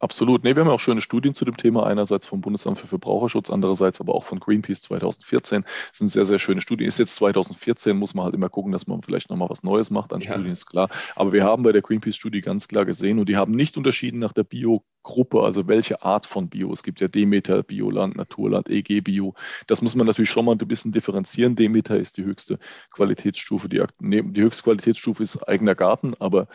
[0.00, 0.44] Absolut.
[0.44, 3.50] Nee, wir haben ja auch schöne Studien zu dem Thema, einerseits vom Bundesamt für Verbraucherschutz,
[3.50, 5.62] andererseits aber auch von Greenpeace 2014.
[5.62, 6.88] Das sind sehr, sehr schöne Studien.
[6.88, 10.14] Ist jetzt 2014, muss man halt immer gucken, dass man vielleicht nochmal was Neues macht
[10.14, 10.32] an ja.
[10.32, 10.88] Studien, ist klar.
[11.16, 14.32] Aber wir haben bei der Greenpeace-Studie ganz klar gesehen und die haben nicht unterschieden nach
[14.32, 16.72] der Bio-Gruppe, also welche Art von Bio.
[16.72, 19.34] Es gibt ja Demeter, Bioland, Naturland, EG Bio.
[19.66, 21.56] Das muss man natürlich schon mal ein bisschen differenzieren.
[21.56, 22.58] Demeter ist die höchste
[22.90, 26.48] Qualitätsstufe, die, die höchste Qualitätsstufe ist eigener Garten, aber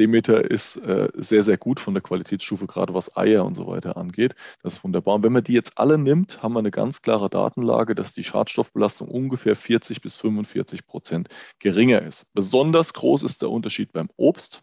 [0.00, 3.98] Demeter ist äh, sehr, sehr gut von der Qualitätsstufe, gerade was Eier und so weiter
[3.98, 4.34] angeht.
[4.62, 5.16] Das ist wunderbar.
[5.16, 8.24] Und wenn man die jetzt alle nimmt, haben wir eine ganz klare Datenlage, dass die
[8.24, 12.24] Schadstoffbelastung ungefähr 40 bis 45 Prozent geringer ist.
[12.32, 14.62] Besonders groß ist der Unterschied beim Obst.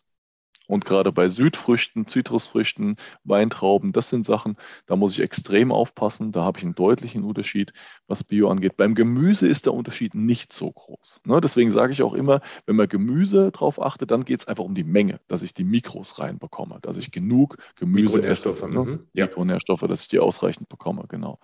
[0.68, 6.32] Und gerade bei Südfrüchten, Zitrusfrüchten, Weintrauben, das sind Sachen, da muss ich extrem aufpassen.
[6.32, 7.74] Da habe ich einen deutlichen Unterschied,
[8.08, 8.78] was Bio angeht.
[8.78, 11.22] Beim Gemüse ist der Unterschied nicht so groß.
[11.26, 11.42] Ne?
[11.42, 14.76] Deswegen sage ich auch immer, wenn man Gemüse drauf achtet, dann geht es einfach um
[14.76, 18.50] die Menge, dass ich die Mikros reinbekomme, dass ich genug Gemüse esse.
[18.70, 18.84] Ne?
[18.84, 19.00] Mhm.
[19.14, 19.26] Ja.
[19.26, 21.40] Mikronährstoffe, dass ich die ausreichend bekomme, genau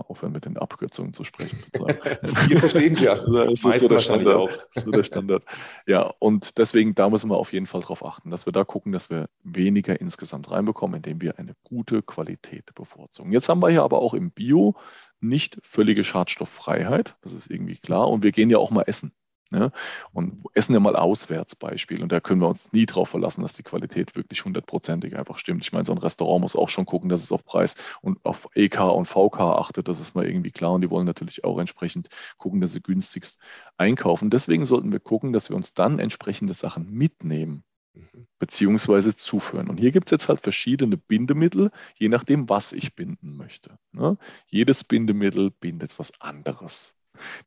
[0.00, 1.58] mal aufhören mit den Abkürzungen zu sprechen.
[2.48, 3.14] Wir verstehen sie ja.
[3.30, 4.36] Das ist so der Standard.
[4.36, 4.48] Auch.
[4.48, 5.44] Das ist so der Standard.
[5.86, 8.92] Ja, und deswegen, da müssen wir auf jeden Fall darauf achten, dass wir da gucken,
[8.92, 13.32] dass wir weniger insgesamt reinbekommen, indem wir eine gute Qualität bevorzugen.
[13.32, 14.76] Jetzt haben wir hier aber auch im Bio
[15.20, 17.16] nicht völlige Schadstofffreiheit.
[17.22, 18.08] Das ist irgendwie klar.
[18.08, 19.12] Und wir gehen ja auch mal essen.
[19.50, 19.72] Ja?
[20.12, 22.02] Und essen wir mal auswärts Beispiel.
[22.02, 25.64] Und da können wir uns nie darauf verlassen, dass die Qualität wirklich hundertprozentig einfach stimmt.
[25.64, 28.48] Ich meine, so ein Restaurant muss auch schon gucken, dass es auf Preis und auf
[28.54, 29.88] EK und VK achtet.
[29.88, 30.72] Das ist mal irgendwie klar.
[30.72, 32.08] Und die wollen natürlich auch entsprechend
[32.38, 33.38] gucken, dass sie günstigst
[33.76, 34.30] einkaufen.
[34.30, 38.26] Deswegen sollten wir gucken, dass wir uns dann entsprechende Sachen mitnehmen mhm.
[38.38, 39.68] beziehungsweise zuführen.
[39.68, 43.78] Und hier gibt es jetzt halt verschiedene Bindemittel, je nachdem, was ich binden möchte.
[43.92, 44.16] Ne?
[44.46, 46.99] Jedes Bindemittel bindet was anderes.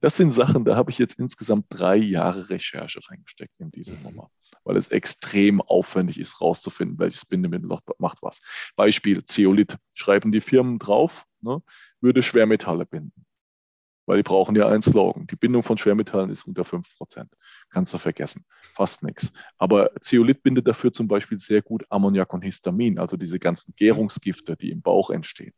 [0.04, 4.04] Das sind Sachen, da habe ich jetzt insgesamt drei Jahre Recherche reingesteckt in diese mhm.
[4.04, 4.32] Nummer,
[4.66, 8.42] weil es extrem aufwendig ist, rauszufinden, welches Bindemittel macht was.
[8.76, 11.64] Beispiel Zeolit schreiben die Firmen drauf, ne,
[12.02, 13.26] würde Schwermetalle binden.
[14.06, 15.26] Weil die brauchen ja einen Slogan.
[15.26, 17.30] Die Bindung von Schwermetallen ist unter 5%.
[17.70, 18.44] Kannst du vergessen.
[18.76, 19.32] Fast nichts.
[19.58, 24.58] Aber Zeolit bindet dafür zum Beispiel sehr gut Ammoniak und Histamin, also diese ganzen Gärungsgifte,
[24.58, 25.54] die im Bauch entstehen.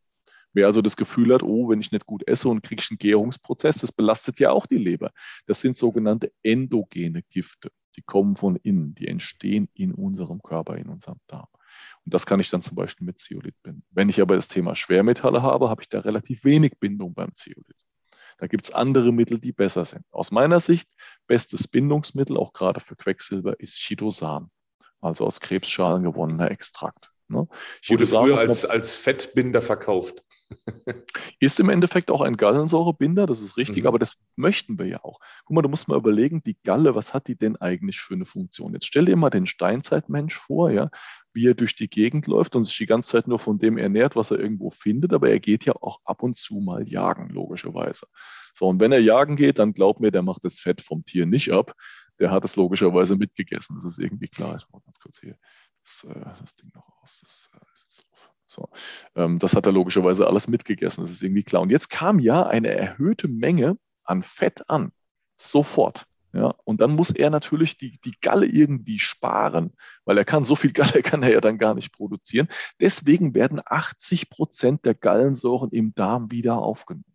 [0.56, 2.98] Wer also das Gefühl hat, oh, wenn ich nicht gut esse und kriege ich einen
[2.98, 5.12] Gärungsprozess, das belastet ja auch die Leber.
[5.48, 7.72] Das sind sogenannte endogene Gifte.
[7.98, 11.48] Die kommen von innen, die entstehen in unserem Körper, in unserem Darm.
[12.06, 13.84] Und das kann ich dann zum Beispiel mit Zeolit binden.
[13.92, 17.86] Wenn ich aber das Thema Schwermetalle habe, habe ich da relativ wenig Bindung beim Zeolit.
[18.38, 20.06] Da gibt es andere Mittel, die besser sind.
[20.10, 20.90] Aus meiner Sicht,
[21.28, 24.50] bestes Bindungsmittel, auch gerade für Quecksilber, ist Chitosan,
[25.02, 27.12] also aus Krebsschalen gewonnener Extrakt.
[27.28, 27.48] Ne?
[27.88, 30.24] Wurde früher als, als Fettbinder verkauft.
[31.40, 33.88] ist im Endeffekt auch ein Gallensäurebinder, das ist richtig, mhm.
[33.88, 35.20] aber das möchten wir ja auch.
[35.46, 38.26] Guck mal, du musst mal überlegen, die Galle, was hat die denn eigentlich für eine
[38.26, 38.74] Funktion?
[38.74, 40.92] Jetzt stell dir mal den Steinzeitmensch vor, ja,
[41.34, 44.16] wie er durch die Gegend läuft und sich die ganze Zeit nur von dem ernährt,
[44.16, 48.06] was er irgendwo findet, aber er geht ja auch ab und zu mal jagen, logischerweise.
[48.54, 51.26] So, und wenn er jagen geht, dann glaub mir, der macht das Fett vom Tier
[51.26, 51.74] nicht ab,
[52.20, 53.76] der hat es logischerweise mitgegessen.
[53.76, 54.56] Das ist irgendwie klar.
[54.56, 55.36] Ich mal ganz kurz hier
[55.86, 57.20] das, äh, das Ding noch aus.
[57.22, 58.32] Das äh, ist jetzt auf.
[58.48, 58.70] So.
[59.16, 61.62] Ähm, das hat er logischerweise alles mitgegessen, das ist irgendwie klar.
[61.62, 64.92] Und jetzt kam ja eine erhöhte Menge an Fett an.
[65.38, 66.06] Sofort.
[66.34, 69.72] Ja, und dann muss er natürlich die, die Galle irgendwie sparen,
[70.04, 72.50] weil er kann so viel Galle kann er ja dann gar nicht produzieren.
[72.82, 77.06] Deswegen werden 80 Prozent der Gallensäuren im Darm wieder aufgenommen.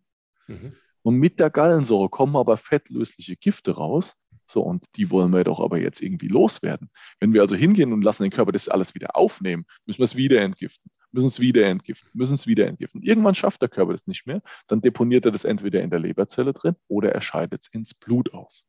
[0.47, 0.73] Mhm.
[1.03, 4.15] Und mit der Gallensäure kommen aber fettlösliche Gifte raus,
[4.51, 6.89] so, und die wollen wir doch aber jetzt irgendwie loswerden.
[7.19, 10.15] Wenn wir also hingehen und lassen den Körper das alles wieder aufnehmen, müssen wir es
[10.15, 13.01] wieder entgiften, müssen es wieder entgiften, müssen es wieder entgiften.
[13.01, 16.53] Irgendwann schafft der Körper das nicht mehr, dann deponiert er das entweder in der Leberzelle
[16.53, 18.65] drin oder er scheidet es ins Blut aus.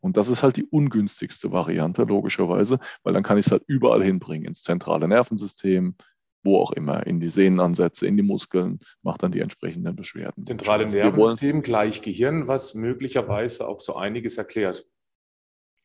[0.00, 4.02] Und das ist halt die ungünstigste Variante, logischerweise, weil dann kann ich es halt überall
[4.02, 5.94] hinbringen, ins zentrale Nervensystem,
[6.42, 10.44] wo auch immer, in die Sehnenansätze, in die Muskeln, macht dann die entsprechenden Beschwerden.
[10.44, 14.84] Zentrale Nervensystem gleich Gehirn, was möglicherweise auch so einiges erklärt.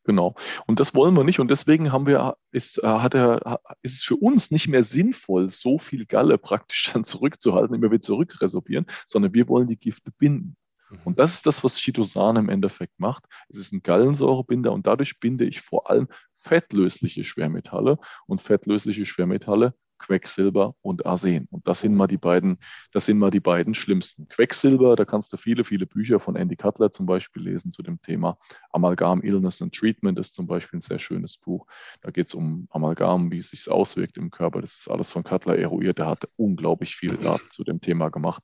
[0.07, 0.35] Genau.
[0.65, 1.41] Und das wollen wir nicht.
[1.41, 5.49] Und deswegen haben wir, ist, äh, hat er, ist es für uns nicht mehr sinnvoll,
[5.49, 10.55] so viel Galle praktisch dann zurückzuhalten, immer wieder zurückresorbieren, sondern wir wollen die Gifte binden.
[10.89, 10.99] Mhm.
[11.03, 13.25] Und das ist das, was Chitosan im Endeffekt macht.
[13.49, 17.97] Es ist ein Gallensäurebinder und dadurch binde ich vor allem fettlösliche Schwermetalle.
[18.27, 21.47] Und fettlösliche Schwermetalle Quecksilber und Arsen.
[21.49, 22.57] Und das sind mal die beiden,
[22.91, 24.27] das sind mal die beiden schlimmsten.
[24.27, 28.01] Quecksilber, da kannst du viele, viele Bücher von Andy Cutler zum Beispiel lesen zu dem
[28.01, 28.37] Thema.
[28.71, 31.67] Amalgam Illness and Treatment ist zum Beispiel ein sehr schönes Buch.
[32.01, 34.61] Da geht es um Amalgam, wie es sich auswirkt im Körper.
[34.61, 35.97] Das ist alles von Cutler eruiert.
[35.97, 38.43] Der hat unglaublich viele Daten zu dem Thema gemacht.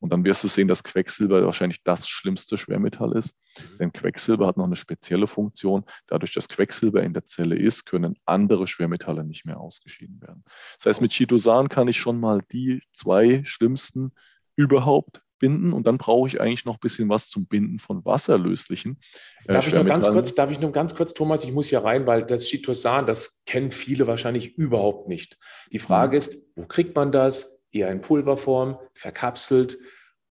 [0.00, 3.36] Und dann wirst du sehen, dass Quecksilber wahrscheinlich das schlimmste Schwermetall ist.
[3.58, 3.78] Mhm.
[3.78, 5.84] Denn Quecksilber hat noch eine spezielle Funktion.
[6.06, 10.44] Dadurch, dass Quecksilber in der Zelle ist, können andere Schwermetalle nicht mehr ausgeschieden werden.
[10.78, 14.12] Das heißt, heißt, mit Chitosan kann ich schon mal die zwei schlimmsten
[14.56, 18.98] überhaupt binden und dann brauche ich eigentlich noch ein bisschen was zum Binden von wasserlöslichen.
[19.46, 21.84] Äh, darf, ich nur ganz kurz, darf ich nur ganz kurz, Thomas, ich muss hier
[21.84, 25.38] rein, weil das Chitosan, das kennen viele wahrscheinlich überhaupt nicht.
[25.72, 26.18] Die Frage mhm.
[26.18, 27.62] ist, wo kriegt man das?
[27.72, 29.78] Eher in Pulverform, verkapselt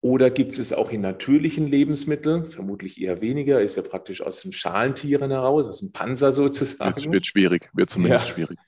[0.02, 2.46] oder gibt es es auch in natürlichen Lebensmitteln?
[2.46, 6.96] Vermutlich eher weniger, ist ja praktisch aus den Schalentieren heraus, aus dem Panzer sozusagen.
[6.96, 8.34] Wird, wird schwierig, wird zumindest ja.
[8.34, 8.58] schwierig.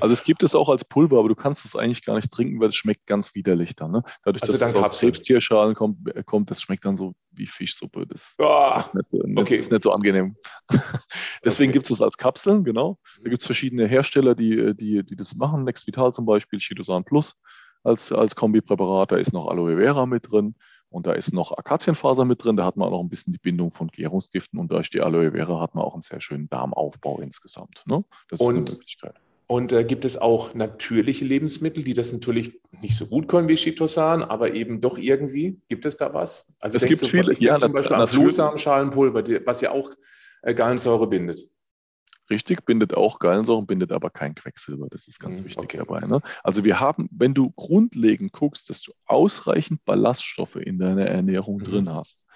[0.00, 2.58] Also es gibt es auch als Pulver, aber du kannst es eigentlich gar nicht trinken,
[2.58, 3.90] weil es schmeckt ganz widerlich dann.
[3.90, 4.02] Ne?
[4.24, 8.06] Dadurch, also dass es aus Krebstierschalen kommt, äh, kommt, das schmeckt dann so wie Fischsuppe.
[8.06, 9.56] Das oh, ist, nicht so, okay.
[9.56, 10.36] ist nicht so angenehm.
[11.44, 11.78] Deswegen okay.
[11.78, 12.98] gibt es es als Kapseln, genau.
[13.22, 15.64] Da gibt es verschiedene Hersteller, die, die, die das machen.
[15.64, 17.36] Next Vital zum Beispiel, Chitosan Plus
[17.84, 19.12] als, als Kombipräparat.
[19.12, 20.54] Da ist noch Aloe Vera mit drin.
[20.90, 23.38] Und da ist noch Akazienfaser mit drin, da hat man auch noch ein bisschen die
[23.38, 27.20] Bindung von Gärungsgiften und durch die Aloe Vera hat man auch einen sehr schönen Darmaufbau
[27.20, 27.82] insgesamt.
[27.86, 28.04] Ne?
[28.28, 29.14] Das und, ist eine Möglichkeit.
[29.46, 33.56] Und äh, gibt es auch natürliche Lebensmittel, die das natürlich nicht so gut können wie
[33.56, 35.58] Chitosan, aber eben doch irgendwie?
[35.68, 36.52] Gibt es da was?
[36.60, 39.90] Also es gibt du, viele, ja, zum Beispiel an Flohsamenschalenpulver, was ja auch
[40.42, 41.48] äh, Gallensäure bindet.
[42.30, 44.88] Richtig, bindet auch Gallensäuren, bindet aber kein Quecksilber.
[44.90, 45.78] Das ist ganz mhm, wichtig okay.
[45.78, 46.00] dabei.
[46.00, 46.20] Ne?
[46.42, 51.64] Also wir haben, wenn du grundlegend guckst, dass du ausreichend Ballaststoffe in deiner Ernährung mhm.
[51.64, 52.26] drin hast,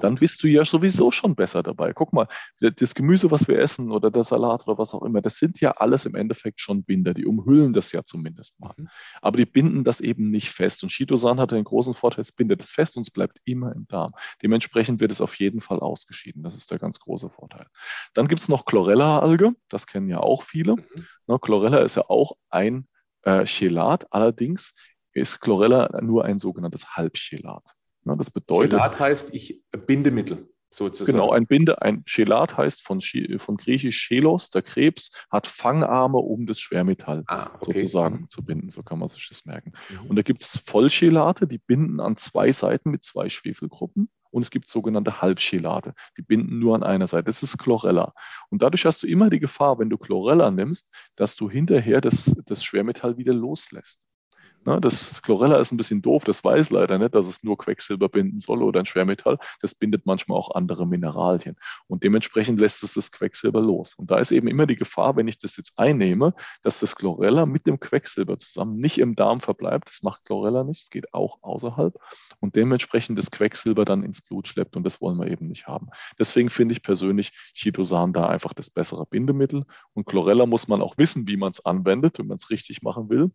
[0.00, 1.92] dann bist du ja sowieso schon besser dabei.
[1.92, 2.28] Guck mal,
[2.60, 5.72] das Gemüse, was wir essen oder der Salat oder was auch immer, das sind ja
[5.72, 7.14] alles im Endeffekt schon Binder.
[7.14, 8.72] Die umhüllen das ja zumindest mal.
[8.76, 8.88] Mhm.
[9.20, 10.82] Aber die binden das eben nicht fest.
[10.82, 13.86] Und Chitosan hat den großen Vorteil, es bindet es fest und es bleibt immer im
[13.88, 14.12] Darm.
[14.42, 16.42] Dementsprechend wird es auf jeden Fall ausgeschieden.
[16.42, 17.66] Das ist der ganz große Vorteil.
[18.14, 18.64] Dann gibt es noch
[19.40, 19.56] Chlorella-Alge.
[19.68, 20.76] Das kennen ja auch viele.
[20.76, 21.06] Mhm.
[21.26, 22.88] Ne, Chlorella ist ja auch ein
[23.22, 24.12] äh, Chelat.
[24.12, 24.74] Allerdings
[25.12, 27.64] ist Chlorella nur ein sogenanntes Halbchelat.
[28.04, 28.72] Ne, das bedeutet.
[28.72, 30.48] Chelat heißt ich Bindemittel.
[30.72, 31.18] Sozusagen.
[31.18, 33.00] Genau, ein Binde, ein Chelat heißt von,
[33.38, 37.72] von griechisch Chelos, der Krebs, hat Fangarme, um das Schwermetall ah, okay.
[37.72, 38.70] sozusagen zu binden.
[38.70, 39.72] So kann man sich das merken.
[39.88, 40.10] Mhm.
[40.10, 44.10] Und da gibt es Vollchelate, die binden an zwei Seiten mit zwei Schwefelgruppen.
[44.30, 47.24] Und es gibt sogenannte Halbchelate, die binden nur an einer Seite.
[47.24, 48.14] Das ist Chlorella.
[48.48, 52.34] Und dadurch hast du immer die Gefahr, wenn du Chlorella nimmst, dass du hinterher das,
[52.46, 54.09] das Schwermetall wieder loslässt.
[54.64, 58.10] Na, das Chlorella ist ein bisschen doof, das weiß leider nicht, dass es nur Quecksilber
[58.10, 59.38] binden soll oder ein Schwermetall.
[59.62, 61.56] Das bindet manchmal auch andere Mineralien.
[61.86, 63.94] Und dementsprechend lässt es das Quecksilber los.
[63.94, 67.46] Und da ist eben immer die Gefahr, wenn ich das jetzt einnehme, dass das Chlorella
[67.46, 69.88] mit dem Quecksilber zusammen nicht im Darm verbleibt.
[69.88, 71.98] Das macht Chlorella nicht, es geht auch außerhalb.
[72.40, 74.76] Und dementsprechend das Quecksilber dann ins Blut schleppt.
[74.76, 75.88] Und das wollen wir eben nicht haben.
[76.18, 79.64] Deswegen finde ich persönlich Chitosan da einfach das bessere Bindemittel.
[79.94, 83.08] Und Chlorella muss man auch wissen, wie man es anwendet, wenn man es richtig machen
[83.08, 83.30] will.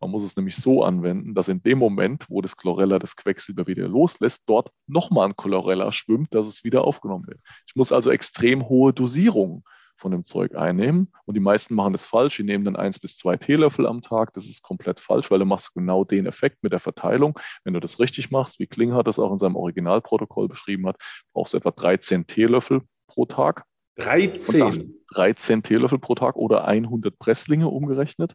[0.00, 3.16] Man muss es nämlich so so anwenden, dass in dem Moment, wo das Chlorella das
[3.16, 7.40] Quecksilber wieder loslässt, dort nochmal ein Chlorella schwimmt, dass es wieder aufgenommen wird.
[7.66, 9.64] Ich muss also extrem hohe Dosierungen
[9.96, 11.12] von dem Zeug einnehmen.
[11.26, 12.36] Und die meisten machen das falsch.
[12.36, 14.32] Die nehmen dann eins bis zwei Teelöffel am Tag.
[14.32, 17.38] Das ist komplett falsch, weil du machst genau den Effekt mit der Verteilung.
[17.64, 20.96] Wenn du das richtig machst, wie Klinghardt das auch in seinem Originalprotokoll beschrieben hat,
[21.32, 23.64] brauchst du etwa 13 Teelöffel pro Tag.
[23.96, 25.00] 13?
[25.12, 28.34] 13 Teelöffel pro Tag oder 100 Presslinge umgerechnet.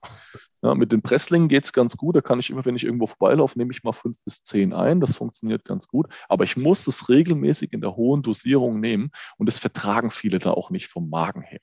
[0.61, 2.15] Ja, mit den Presslingen geht es ganz gut.
[2.15, 4.99] Da kann ich immer, wenn ich irgendwo vorbeilaufe, nehme ich mal fünf bis zehn ein.
[4.99, 6.07] Das funktioniert ganz gut.
[6.27, 10.51] Aber ich muss das regelmäßig in der hohen Dosierung nehmen und das vertragen viele da
[10.51, 11.61] auch nicht vom Magen her.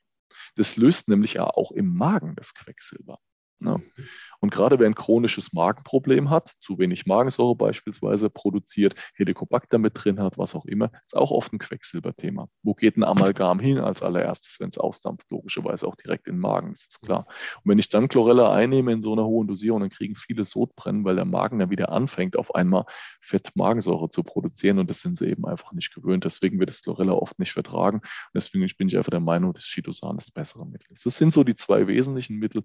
[0.55, 3.19] Das löst nämlich ja auch im Magen das Quecksilber.
[3.63, 3.77] Ne?
[3.77, 4.03] Mhm.
[4.39, 10.19] Und gerade wer ein chronisches Magenproblem hat, zu wenig Magensäure beispielsweise produziert, Helicobacter mit drin
[10.19, 12.49] hat, was auch immer, ist auch oft ein Quecksilberthema.
[12.61, 15.31] Wo geht ein Amalgam hin als allererstes, wenn es ausdampft?
[15.31, 17.25] Logischerweise auch direkt in den Magen, ist klar.
[17.63, 21.05] Und wenn ich dann Chlorella einnehme in so einer hohen Dosierung, dann kriegen viele Sodbrennen,
[21.05, 22.83] weil der Magen dann wieder anfängt, auf einmal
[23.21, 26.25] Fettmagensäure zu produzieren und das sind sie eben einfach nicht gewöhnt.
[26.25, 27.99] Deswegen wird das Chlorella oft nicht vertragen.
[27.99, 31.05] Und deswegen bin ich einfach der Meinung, dass Chitosan das bessere Mittel ist.
[31.05, 32.63] Das sind so die zwei wesentlichen Mittel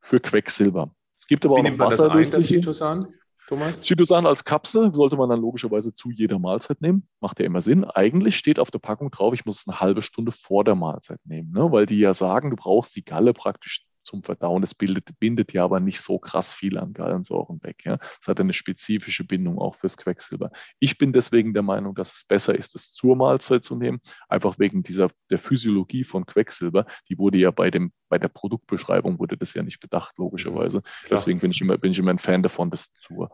[0.00, 0.94] für Quecksilber.
[1.16, 2.54] Es gibt aber Wie auch noch wasserlösliche.
[2.56, 3.08] Chitosan?
[3.48, 3.80] Thomas?
[3.80, 7.08] Chitosan als Kapsel sollte man dann logischerweise zu jeder Mahlzeit nehmen.
[7.20, 7.84] Macht ja immer Sinn.
[7.84, 11.20] Eigentlich steht auf der Packung drauf, ich muss es eine halbe Stunde vor der Mahlzeit
[11.24, 11.72] nehmen, ne?
[11.72, 14.62] weil die ja sagen, du brauchst die Galle praktisch zum Verdauen.
[14.62, 17.84] Es bildet, bindet ja aber nicht so krass viel an Gallensäuren weg.
[17.84, 17.98] Ja.
[18.20, 20.50] Es hat eine spezifische Bindung auch fürs Quecksilber.
[20.78, 24.58] Ich bin deswegen der Meinung, dass es besser ist, es zur Mahlzeit zu nehmen, einfach
[24.58, 26.86] wegen dieser der Physiologie von Quecksilber.
[27.08, 30.80] Die wurde ja bei dem bei der Produktbeschreibung wurde das ja nicht bedacht, logischerweise.
[30.80, 31.18] Klar.
[31.18, 33.30] Deswegen bin ich immer bin ich immer ein Fan davon, das zur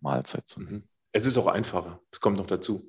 [0.00, 0.72] Mahlzeit zu nehmen.
[0.72, 0.88] Mhm.
[1.12, 2.00] Es ist auch einfacher.
[2.12, 2.86] Es kommt noch dazu.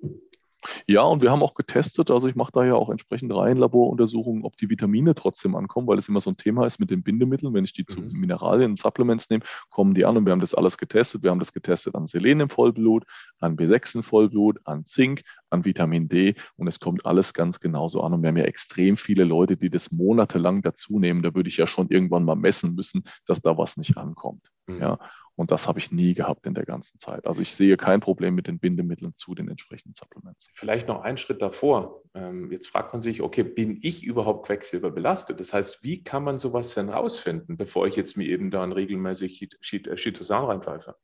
[0.87, 4.43] Ja, und wir haben auch getestet, also ich mache da ja auch entsprechend rein Laboruntersuchungen,
[4.43, 7.53] ob die Vitamine trotzdem ankommen, weil es immer so ein Thema ist mit den Bindemitteln.
[7.53, 8.11] Wenn ich die zu mhm.
[8.11, 11.23] Mineralien und Supplements nehme, kommen die an und wir haben das alles getestet.
[11.23, 13.05] Wir haben das getestet an Selen im Vollblut,
[13.39, 18.01] an B6 im Vollblut, an Zink, an Vitamin D und es kommt alles ganz genauso
[18.01, 18.13] an.
[18.13, 21.23] Und wir haben ja extrem viele Leute, die das monatelang dazu nehmen.
[21.23, 24.51] Da würde ich ja schon irgendwann mal messen müssen, dass da was nicht ankommt.
[24.67, 24.81] Mhm.
[24.81, 24.99] Ja.
[25.39, 27.25] Und das habe ich nie gehabt in der ganzen Zeit.
[27.25, 30.49] Also ich sehe kein Problem mit den Bindemitteln zu den entsprechenden Supplements.
[30.53, 32.03] Vielleicht noch einen Schritt davor.
[32.13, 35.39] Ähm, jetzt fragt man sich, okay, bin ich überhaupt Quecksilber belastet?
[35.39, 39.47] Das heißt, wie kann man sowas denn rausfinden, bevor ich jetzt mir eben dann regelmäßig
[39.61, 40.97] Chitosan reinpfeife?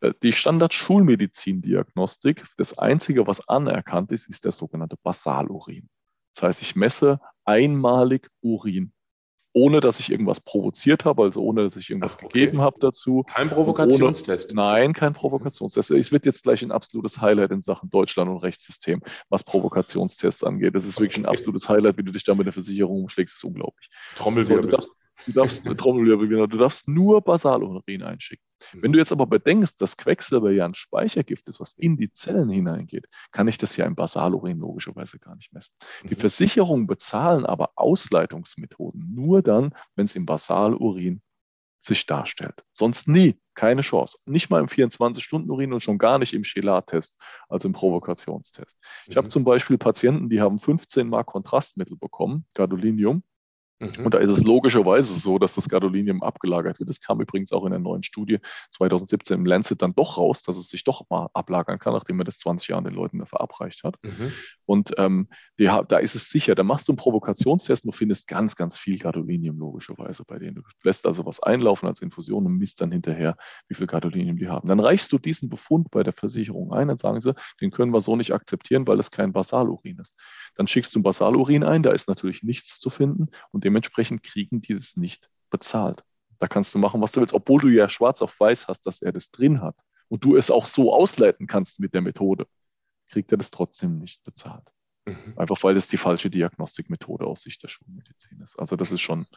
[0.00, 5.88] Äh, die Standard-Schulmedizin-Diagnostik, das Einzige, was anerkannt ist, ist der sogenannte Basalurin.
[6.34, 8.92] Das heißt, ich messe einmalig Urin
[9.58, 12.40] ohne dass ich irgendwas provoziert habe, also ohne dass ich irgendwas Ach, okay.
[12.40, 13.24] gegeben habe dazu.
[13.24, 14.52] Kein Provokationstest.
[14.52, 15.90] Ohne, nein, kein Provokationstest.
[15.90, 20.74] Es wird jetzt gleich ein absolutes Highlight in Sachen Deutschland und Rechtssystem, was Provokationstests angeht.
[20.74, 23.44] Das ist wirklich ein absolutes Highlight, wie du dich da mit der Versicherung umschlägst, ist
[23.44, 23.90] unglaublich.
[24.16, 24.64] Trommelwirbel.
[24.64, 24.94] So, du darfst,
[25.26, 26.46] du darfst Trommelwirbel, genau.
[26.46, 28.47] Du darfst nur Basalurin einschicken.
[28.72, 32.48] Wenn du jetzt aber bedenkst, dass Quecksilber ja ein Speichergift ist, was in die Zellen
[32.48, 35.74] hineingeht, kann ich das ja im Basalurin logischerweise gar nicht messen.
[36.04, 36.20] Die mhm.
[36.20, 41.22] Versicherungen bezahlen aber Ausleitungsmethoden nur dann, wenn es im Basalurin
[41.80, 42.64] sich darstellt.
[42.70, 44.18] Sonst nie, keine Chance.
[44.26, 47.18] Nicht mal im 24-Stunden-Urin und schon gar nicht im Chelat-Test,
[47.48, 48.78] also im Provokationstest.
[49.06, 49.18] Ich mhm.
[49.18, 53.22] habe zum Beispiel Patienten, die haben 15 Mal Kontrastmittel bekommen, Gadolinium,
[53.80, 54.04] Mhm.
[54.04, 56.88] Und da ist es logischerweise so, dass das Gadolinium abgelagert wird.
[56.88, 58.38] Das kam übrigens auch in der neuen Studie
[58.72, 62.26] 2017 im Lancet dann doch raus, dass es sich doch mal ablagern kann, nachdem man
[62.26, 63.96] das 20 Jahre den Leuten verabreicht hat.
[64.02, 64.32] Mhm.
[64.64, 68.56] Und ähm, die, da ist es sicher, da machst du einen Provokationstest und findest ganz,
[68.56, 70.56] ganz viel Gadolinium logischerweise bei denen.
[70.56, 73.36] Du lässt also was einlaufen als Infusion und misst dann hinterher,
[73.68, 74.68] wie viel Gadolinium die haben.
[74.68, 78.00] Dann reichst du diesen Befund bei der Versicherung ein und sagen sie, den können wir
[78.00, 80.18] so nicht akzeptieren, weil es kein Basalurin ist.
[80.58, 84.60] Dann schickst du ein Basalurin ein, da ist natürlich nichts zu finden und dementsprechend kriegen
[84.60, 86.02] die das nicht bezahlt.
[86.40, 89.00] Da kannst du machen, was du willst, obwohl du ja schwarz auf weiß hast, dass
[89.00, 92.48] er das drin hat und du es auch so ausleiten kannst mit der Methode,
[93.08, 94.68] kriegt er das trotzdem nicht bezahlt.
[95.06, 95.34] Mhm.
[95.36, 98.58] Einfach weil das die falsche Diagnostikmethode aus Sicht der Schulmedizin ist.
[98.58, 99.28] Also das ist schon,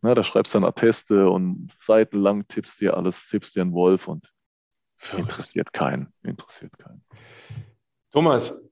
[0.00, 4.06] na, da schreibst du dann Atteste und seitenlang tippst dir alles, tippst dir einen Wolf
[4.06, 4.32] und
[5.16, 6.12] interessiert keinen.
[6.22, 7.04] Interessiert keinen.
[8.12, 8.70] Thomas,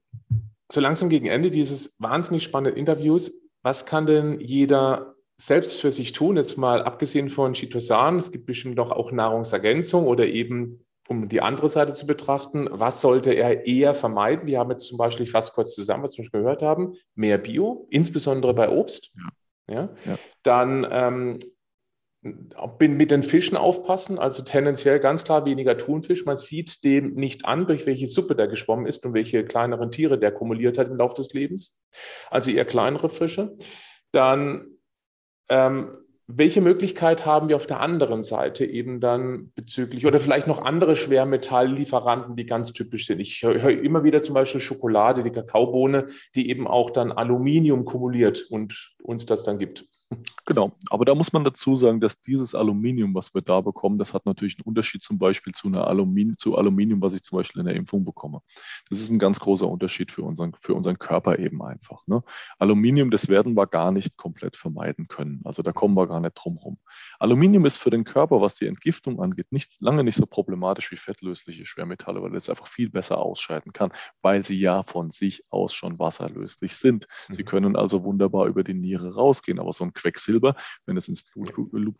[0.70, 6.12] so langsam gegen Ende dieses wahnsinnig spannenden Interviews, was kann denn jeder selbst für sich
[6.12, 6.36] tun?
[6.36, 11.40] Jetzt mal abgesehen von Chitosan, es gibt bestimmt noch auch Nahrungsergänzung oder eben, um die
[11.40, 14.46] andere Seite zu betrachten, was sollte er eher vermeiden?
[14.46, 17.38] Wir haben jetzt zum Beispiel, ich fasse kurz zusammen, was wir schon gehört haben, mehr
[17.38, 19.12] Bio, insbesondere bei Obst.
[19.16, 19.74] Ja.
[19.74, 19.88] Ja?
[20.04, 20.18] ja.
[20.42, 21.38] Dann ähm,
[22.78, 26.24] mit den Fischen aufpassen, also tendenziell ganz klar weniger Thunfisch.
[26.24, 30.18] Man sieht dem nicht an, durch welche Suppe der geschwommen ist und welche kleineren Tiere
[30.18, 31.80] der kumuliert hat im Laufe des Lebens.
[32.30, 33.56] Also eher kleinere Fische.
[34.12, 34.66] Dann
[35.48, 35.96] ähm,
[36.28, 40.96] welche Möglichkeit haben wir auf der anderen Seite eben dann bezüglich oder vielleicht noch andere
[40.96, 43.20] Schwermetalllieferanten, die ganz typisch sind?
[43.20, 48.44] Ich höre immer wieder zum Beispiel Schokolade, die Kakaobohne, die eben auch dann Aluminium kumuliert
[48.50, 49.86] und uns das dann gibt.
[50.44, 54.14] Genau, aber da muss man dazu sagen, dass dieses Aluminium, was wir da bekommen, das
[54.14, 57.60] hat natürlich einen Unterschied zum Beispiel zu, einer Aluminium, zu Aluminium, was ich zum Beispiel
[57.60, 58.40] in der Impfung bekomme.
[58.88, 62.06] Das ist ein ganz großer Unterschied für unseren, für unseren Körper eben einfach.
[62.06, 62.22] Ne?
[62.58, 65.40] Aluminium, das werden wir gar nicht komplett vermeiden können.
[65.44, 66.78] Also da kommen wir gar nicht drum rum.
[67.18, 70.96] Aluminium ist für den Körper, was die Entgiftung angeht, nicht, lange nicht so problematisch wie
[70.96, 73.92] fettlösliche Schwermetalle, weil es einfach viel besser ausscheiden kann,
[74.22, 77.08] weil sie ja von sich aus schon wasserlöslich sind.
[77.28, 77.46] Sie mhm.
[77.46, 80.54] können also wunderbar über die Niere rausgehen, aber so ein Quecksilber,
[80.86, 81.52] wenn es ins Blut,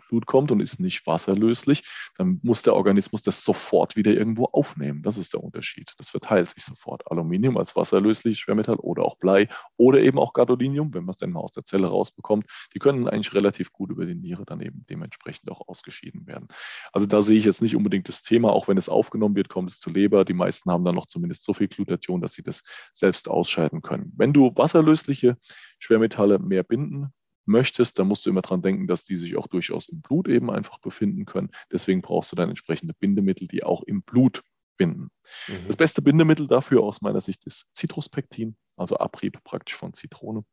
[0.09, 1.85] Blut, kommt und ist nicht wasserlöslich,
[2.17, 5.03] dann muss der Organismus das sofort wieder irgendwo aufnehmen.
[5.03, 5.93] Das ist der Unterschied.
[5.99, 7.11] Das verteilt sich sofort.
[7.11, 11.33] Aluminium als wasserlösliches Schwermetall oder auch Blei oder eben auch Gadolinium, wenn man es denn
[11.33, 14.85] mal aus der Zelle rausbekommt, die können eigentlich relativ gut über die Niere dann eben
[14.89, 16.49] dementsprechend auch ausgeschieden werden.
[16.93, 19.71] Also da sehe ich jetzt nicht unbedingt das Thema, auch wenn es aufgenommen wird, kommt
[19.71, 20.25] es zur Leber.
[20.25, 24.13] Die meisten haben dann noch zumindest so viel Glutathion, dass sie das selbst ausscheiden können.
[24.17, 25.37] Wenn du wasserlösliche
[25.79, 27.13] Schwermetalle mehr binden
[27.47, 30.51] möchtest, dann musst du immer dran denken, dass die sich auch durchaus im Blut eben
[30.51, 31.51] einfach befinden können.
[31.73, 34.43] Deswegen brauchst du dann entsprechende Bindemittel, die auch im Blut
[34.77, 35.11] binden.
[35.49, 35.67] Mhm.
[35.67, 40.45] Das beste Bindemittel dafür aus meiner Sicht ist Citruspektin, also Abrieb praktisch von Zitrone.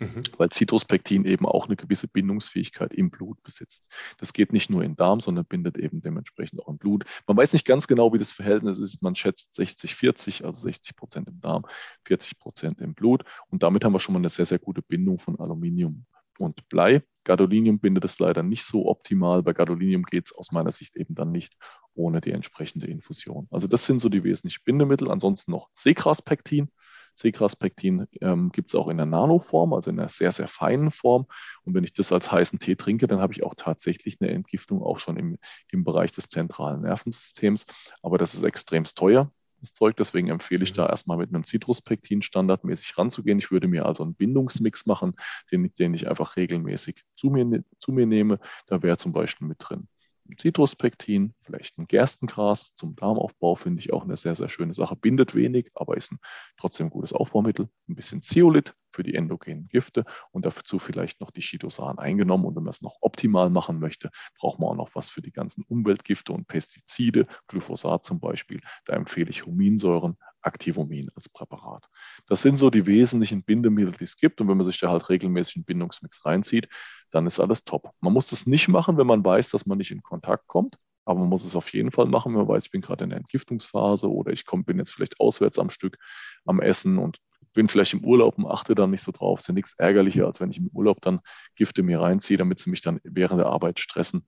[0.00, 0.22] Mhm.
[0.36, 3.92] Weil Citruspektin eben auch eine gewisse Bindungsfähigkeit im Blut besitzt.
[4.18, 7.04] Das geht nicht nur im Darm, sondern bindet eben dementsprechend auch im Blut.
[7.26, 9.02] Man weiß nicht ganz genau, wie das Verhältnis ist.
[9.02, 11.66] Man schätzt 60-40, also 60 Prozent im Darm,
[12.04, 13.24] 40 Prozent im Blut.
[13.48, 16.06] Und damit haben wir schon mal eine sehr, sehr gute Bindung von Aluminium
[16.38, 17.02] und Blei.
[17.24, 19.42] Gadolinium bindet es leider nicht so optimal.
[19.42, 21.54] Bei Gadolinium geht es aus meiner Sicht eben dann nicht
[21.94, 23.48] ohne die entsprechende Infusion.
[23.50, 25.10] Also das sind so die wesentlichen Bindemittel.
[25.10, 26.70] Ansonsten noch Sekraspektin.
[27.14, 31.26] Sekraspektin ähm, gibt es auch in der Nanoform, also in einer sehr, sehr feinen Form.
[31.64, 34.82] Und wenn ich das als heißen Tee trinke, dann habe ich auch tatsächlich eine Entgiftung
[34.82, 35.36] auch schon im,
[35.70, 37.66] im Bereich des zentralen Nervensystems.
[38.02, 39.96] Aber das ist extremst teuer das Zeug.
[39.96, 40.90] Deswegen empfehle ich da mhm.
[40.90, 43.38] erstmal mit einem Citruspektin standardmäßig ranzugehen.
[43.38, 45.14] Ich würde mir also einen Bindungsmix machen,
[45.50, 48.38] den, den ich einfach regelmäßig zu mir, zu mir nehme.
[48.66, 49.88] Da wäre zum Beispiel mit drin
[50.36, 54.96] Citruspektin, vielleicht ein Gerstengras zum Darmaufbau, finde ich auch eine sehr, sehr schöne Sache.
[54.96, 56.18] Bindet wenig, aber ist ein
[56.56, 57.68] trotzdem gutes Aufbaumittel.
[57.88, 62.44] Ein bisschen Zeolit für die endogenen Gifte und dazu vielleicht noch die Chitosan eingenommen.
[62.44, 65.32] Und wenn man es noch optimal machen möchte, braucht man auch noch was für die
[65.32, 68.60] ganzen Umweltgifte und Pestizide, Glyphosat zum Beispiel.
[68.84, 71.88] Da empfehle ich Huminsäuren, Activomin als Präparat.
[72.26, 74.40] Das sind so die wesentlichen Bindemittel, die es gibt.
[74.40, 76.68] Und wenn man sich da halt regelmäßig einen Bindungsmix reinzieht,
[77.10, 77.90] dann ist alles top.
[78.00, 80.76] Man muss das nicht machen, wenn man weiß, dass man nicht in Kontakt kommt.
[81.04, 83.10] Aber man muss es auf jeden Fall machen, wenn man weiß, ich bin gerade in
[83.10, 85.96] der Entgiftungsphase oder ich komm, bin jetzt vielleicht auswärts am Stück
[86.44, 87.16] am Essen und
[87.54, 89.40] bin vielleicht im Urlaub und achte dann nicht so drauf.
[89.40, 91.20] Ist ja nichts ärgerlicher, als wenn ich im Urlaub dann
[91.56, 94.26] Gifte mir reinziehe, damit sie mich dann während der Arbeit stressen.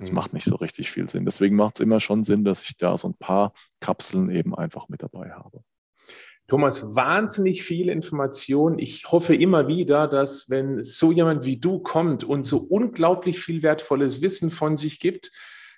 [0.00, 0.16] Das mhm.
[0.16, 1.24] macht nicht so richtig viel Sinn.
[1.24, 4.88] Deswegen macht es immer schon Sinn, dass ich da so ein paar Kapseln eben einfach
[4.88, 5.62] mit dabei habe.
[6.48, 8.78] Thomas, wahnsinnig viel Information.
[8.78, 13.62] Ich hoffe immer wieder, dass wenn so jemand wie du kommt und so unglaublich viel
[13.62, 15.30] wertvolles Wissen von sich gibt,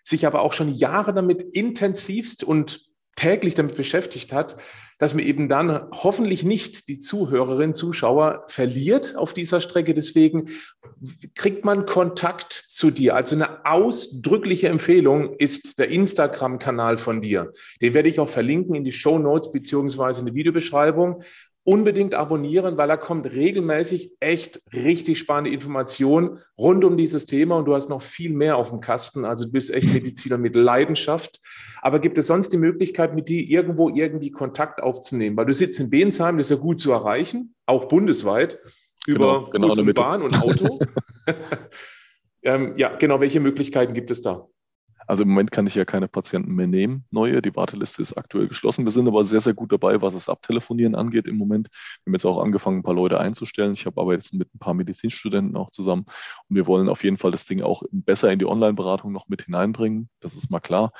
[0.04, 2.89] sich aber auch schon Jahre damit intensivst und
[3.20, 4.56] täglich damit beschäftigt hat,
[4.98, 9.94] dass man eben dann hoffentlich nicht die Zuhörerinnen, Zuschauer verliert auf dieser Strecke.
[9.94, 10.50] Deswegen
[11.34, 13.16] kriegt man Kontakt zu dir.
[13.16, 17.50] Also eine ausdrückliche Empfehlung ist der Instagram-Kanal von dir.
[17.80, 21.22] Den werde ich auch verlinken in die Show Notes beziehungsweise in die Videobeschreibung
[21.64, 27.66] unbedingt abonnieren, weil er kommt regelmäßig echt richtig spannende Informationen rund um dieses Thema und
[27.66, 29.24] du hast noch viel mehr auf dem Kasten.
[29.24, 31.40] Also du bist echt Mediziner mit Leidenschaft.
[31.82, 35.36] Aber gibt es sonst die Möglichkeit, mit dir irgendwo irgendwie Kontakt aufzunehmen?
[35.36, 38.58] Weil du sitzt in Bensheim, das ist ja gut zu erreichen, auch bundesweit,
[39.06, 40.78] über genau, genau Bus und Bahn und Auto.
[42.42, 44.46] ähm, ja, genau, welche Möglichkeiten gibt es da?
[45.10, 47.42] Also im Moment kann ich ja keine Patienten mehr nehmen, neue.
[47.42, 48.84] Die Warteliste ist aktuell geschlossen.
[48.84, 51.66] Wir sind aber sehr, sehr gut dabei, was das Abtelefonieren angeht im Moment.
[51.68, 53.72] Wir haben jetzt auch angefangen, ein paar Leute einzustellen.
[53.72, 56.04] Ich habe aber jetzt mit ein paar Medizinstudenten auch zusammen
[56.48, 59.42] und wir wollen auf jeden Fall das Ding auch besser in die Online-Beratung noch mit
[59.42, 60.08] hineinbringen.
[60.20, 60.92] Das ist mal klar.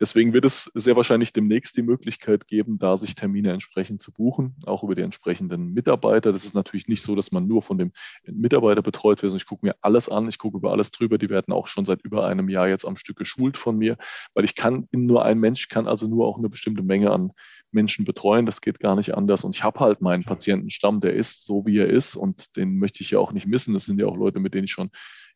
[0.00, 4.56] Deswegen wird es sehr wahrscheinlich demnächst die Möglichkeit geben, da sich Termine entsprechend zu buchen,
[4.66, 6.32] auch über die entsprechenden Mitarbeiter.
[6.32, 7.92] Das ist natürlich nicht so, dass man nur von dem
[8.26, 11.16] Mitarbeiter betreut wird, sondern ich gucke mir alles an, ich gucke über alles drüber.
[11.16, 13.96] Die werden auch schon seit über einem Jahr jetzt am Stück geschult von mir,
[14.34, 17.30] weil ich kann, nur ein Mensch, kann also nur auch eine bestimmte Menge an
[17.70, 18.46] Menschen betreuen.
[18.46, 19.44] Das geht gar nicht anders.
[19.44, 23.02] Und ich habe halt meinen Patientenstamm, der ist so, wie er ist und den möchte
[23.02, 23.74] ich ja auch nicht missen.
[23.74, 24.90] Das sind ja auch Leute, mit denen ich schon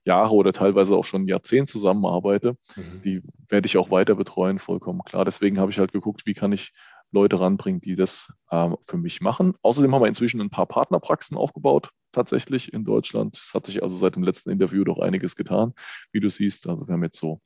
[0.05, 2.57] Jahre oder teilweise auch schon Jahrzehnt zusammenarbeite.
[2.77, 3.01] Mhm.
[3.03, 5.25] Die werde ich auch weiter betreuen, vollkommen klar.
[5.25, 6.73] Deswegen habe ich halt geguckt, wie kann ich
[7.11, 9.55] Leute ranbringen, die das ähm, für mich machen.
[9.63, 13.37] Außerdem haben wir inzwischen ein paar Partnerpraxen aufgebaut, tatsächlich in Deutschland.
[13.37, 15.73] Es hat sich also seit dem letzten Interview doch einiges getan,
[16.13, 16.69] wie du siehst.
[16.69, 17.41] Also wir haben jetzt so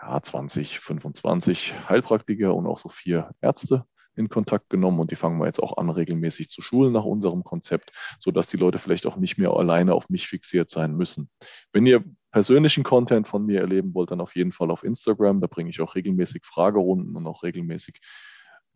[0.00, 3.84] ja, 20, 25 Heilpraktiker und auch so vier Ärzte
[4.16, 7.44] in Kontakt genommen und die fangen wir jetzt auch an, regelmäßig zu schulen nach unserem
[7.44, 11.28] Konzept, sodass die Leute vielleicht auch nicht mehr alleine auf mich fixiert sein müssen.
[11.72, 15.40] Wenn ihr persönlichen Content von mir erleben wollt, dann auf jeden Fall auf Instagram.
[15.40, 18.00] Da bringe ich auch regelmäßig Fragerunden und auch regelmäßig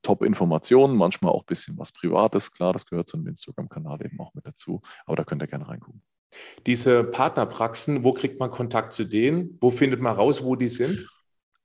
[0.02, 2.52] Top-Informationen, manchmal auch ein bisschen was Privates.
[2.52, 5.68] Klar, das gehört zu einem Instagram-Kanal eben auch mit dazu, aber da könnt ihr gerne
[5.68, 6.02] reingucken.
[6.66, 9.58] Diese Partnerpraxen, wo kriegt man Kontakt zu denen?
[9.60, 11.06] Wo findet man raus, wo die sind?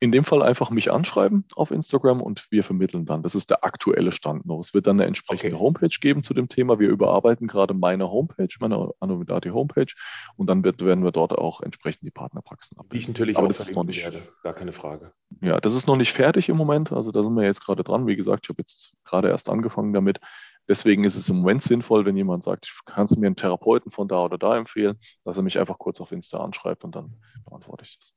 [0.05, 3.23] In dem Fall einfach mich anschreiben auf Instagram und wir vermitteln dann.
[3.23, 4.59] Das ist der aktuelle Stand noch.
[4.59, 5.63] Es wird dann eine entsprechende okay.
[5.63, 6.79] Homepage geben zu dem Thema.
[6.79, 9.91] Wir überarbeiten gerade meine Homepage, meine Anomidati Homepage
[10.37, 12.91] und dann wird, werden wir dort auch entsprechend die Partnerpraxen abbilden.
[12.91, 14.21] Die ich natürlich Aber auch das ist noch nicht, werde.
[14.43, 15.11] gar keine Frage.
[15.41, 16.91] Ja, das ist noch nicht fertig im Moment.
[16.91, 18.07] Also da sind wir jetzt gerade dran.
[18.07, 20.19] Wie gesagt, ich habe jetzt gerade erst angefangen damit.
[20.67, 24.07] Deswegen ist es im Moment sinnvoll, wenn jemand sagt, kannst du mir einen Therapeuten von
[24.07, 27.83] da oder da empfehlen, dass er mich einfach kurz auf Insta anschreibt und dann beantworte
[27.83, 28.13] ich das.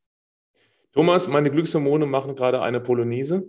[0.94, 3.46] Thomas, meine Glückshormone machen gerade eine Polonaise.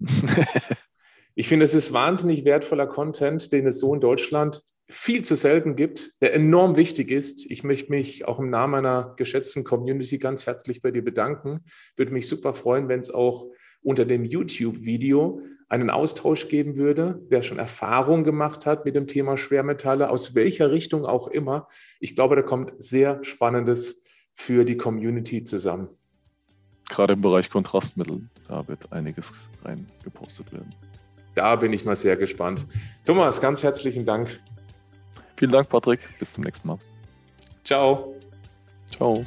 [1.34, 5.76] ich finde, es ist wahnsinnig wertvoller Content, den es so in Deutschland viel zu selten
[5.76, 7.50] gibt, der enorm wichtig ist.
[7.50, 11.60] Ich möchte mich auch im Namen meiner geschätzten Community ganz herzlich bei dir bedanken.
[11.96, 13.48] Würde mich super freuen, wenn es auch
[13.82, 19.36] unter dem YouTube-Video einen Austausch geben würde, wer schon Erfahrung gemacht hat mit dem Thema
[19.36, 21.68] Schwermetalle, aus welcher Richtung auch immer.
[22.00, 25.97] Ich glaube, da kommt sehr Spannendes für die Community zusammen
[26.88, 29.32] gerade im Bereich Kontrastmittel, da wird einiges
[29.64, 30.72] reingepostet werden.
[31.34, 32.66] Da bin ich mal sehr gespannt.
[33.04, 34.40] Thomas, ganz herzlichen Dank.
[35.36, 36.00] Vielen Dank, Patrick.
[36.18, 36.78] Bis zum nächsten Mal.
[37.64, 38.14] Ciao.
[38.90, 39.24] Ciao.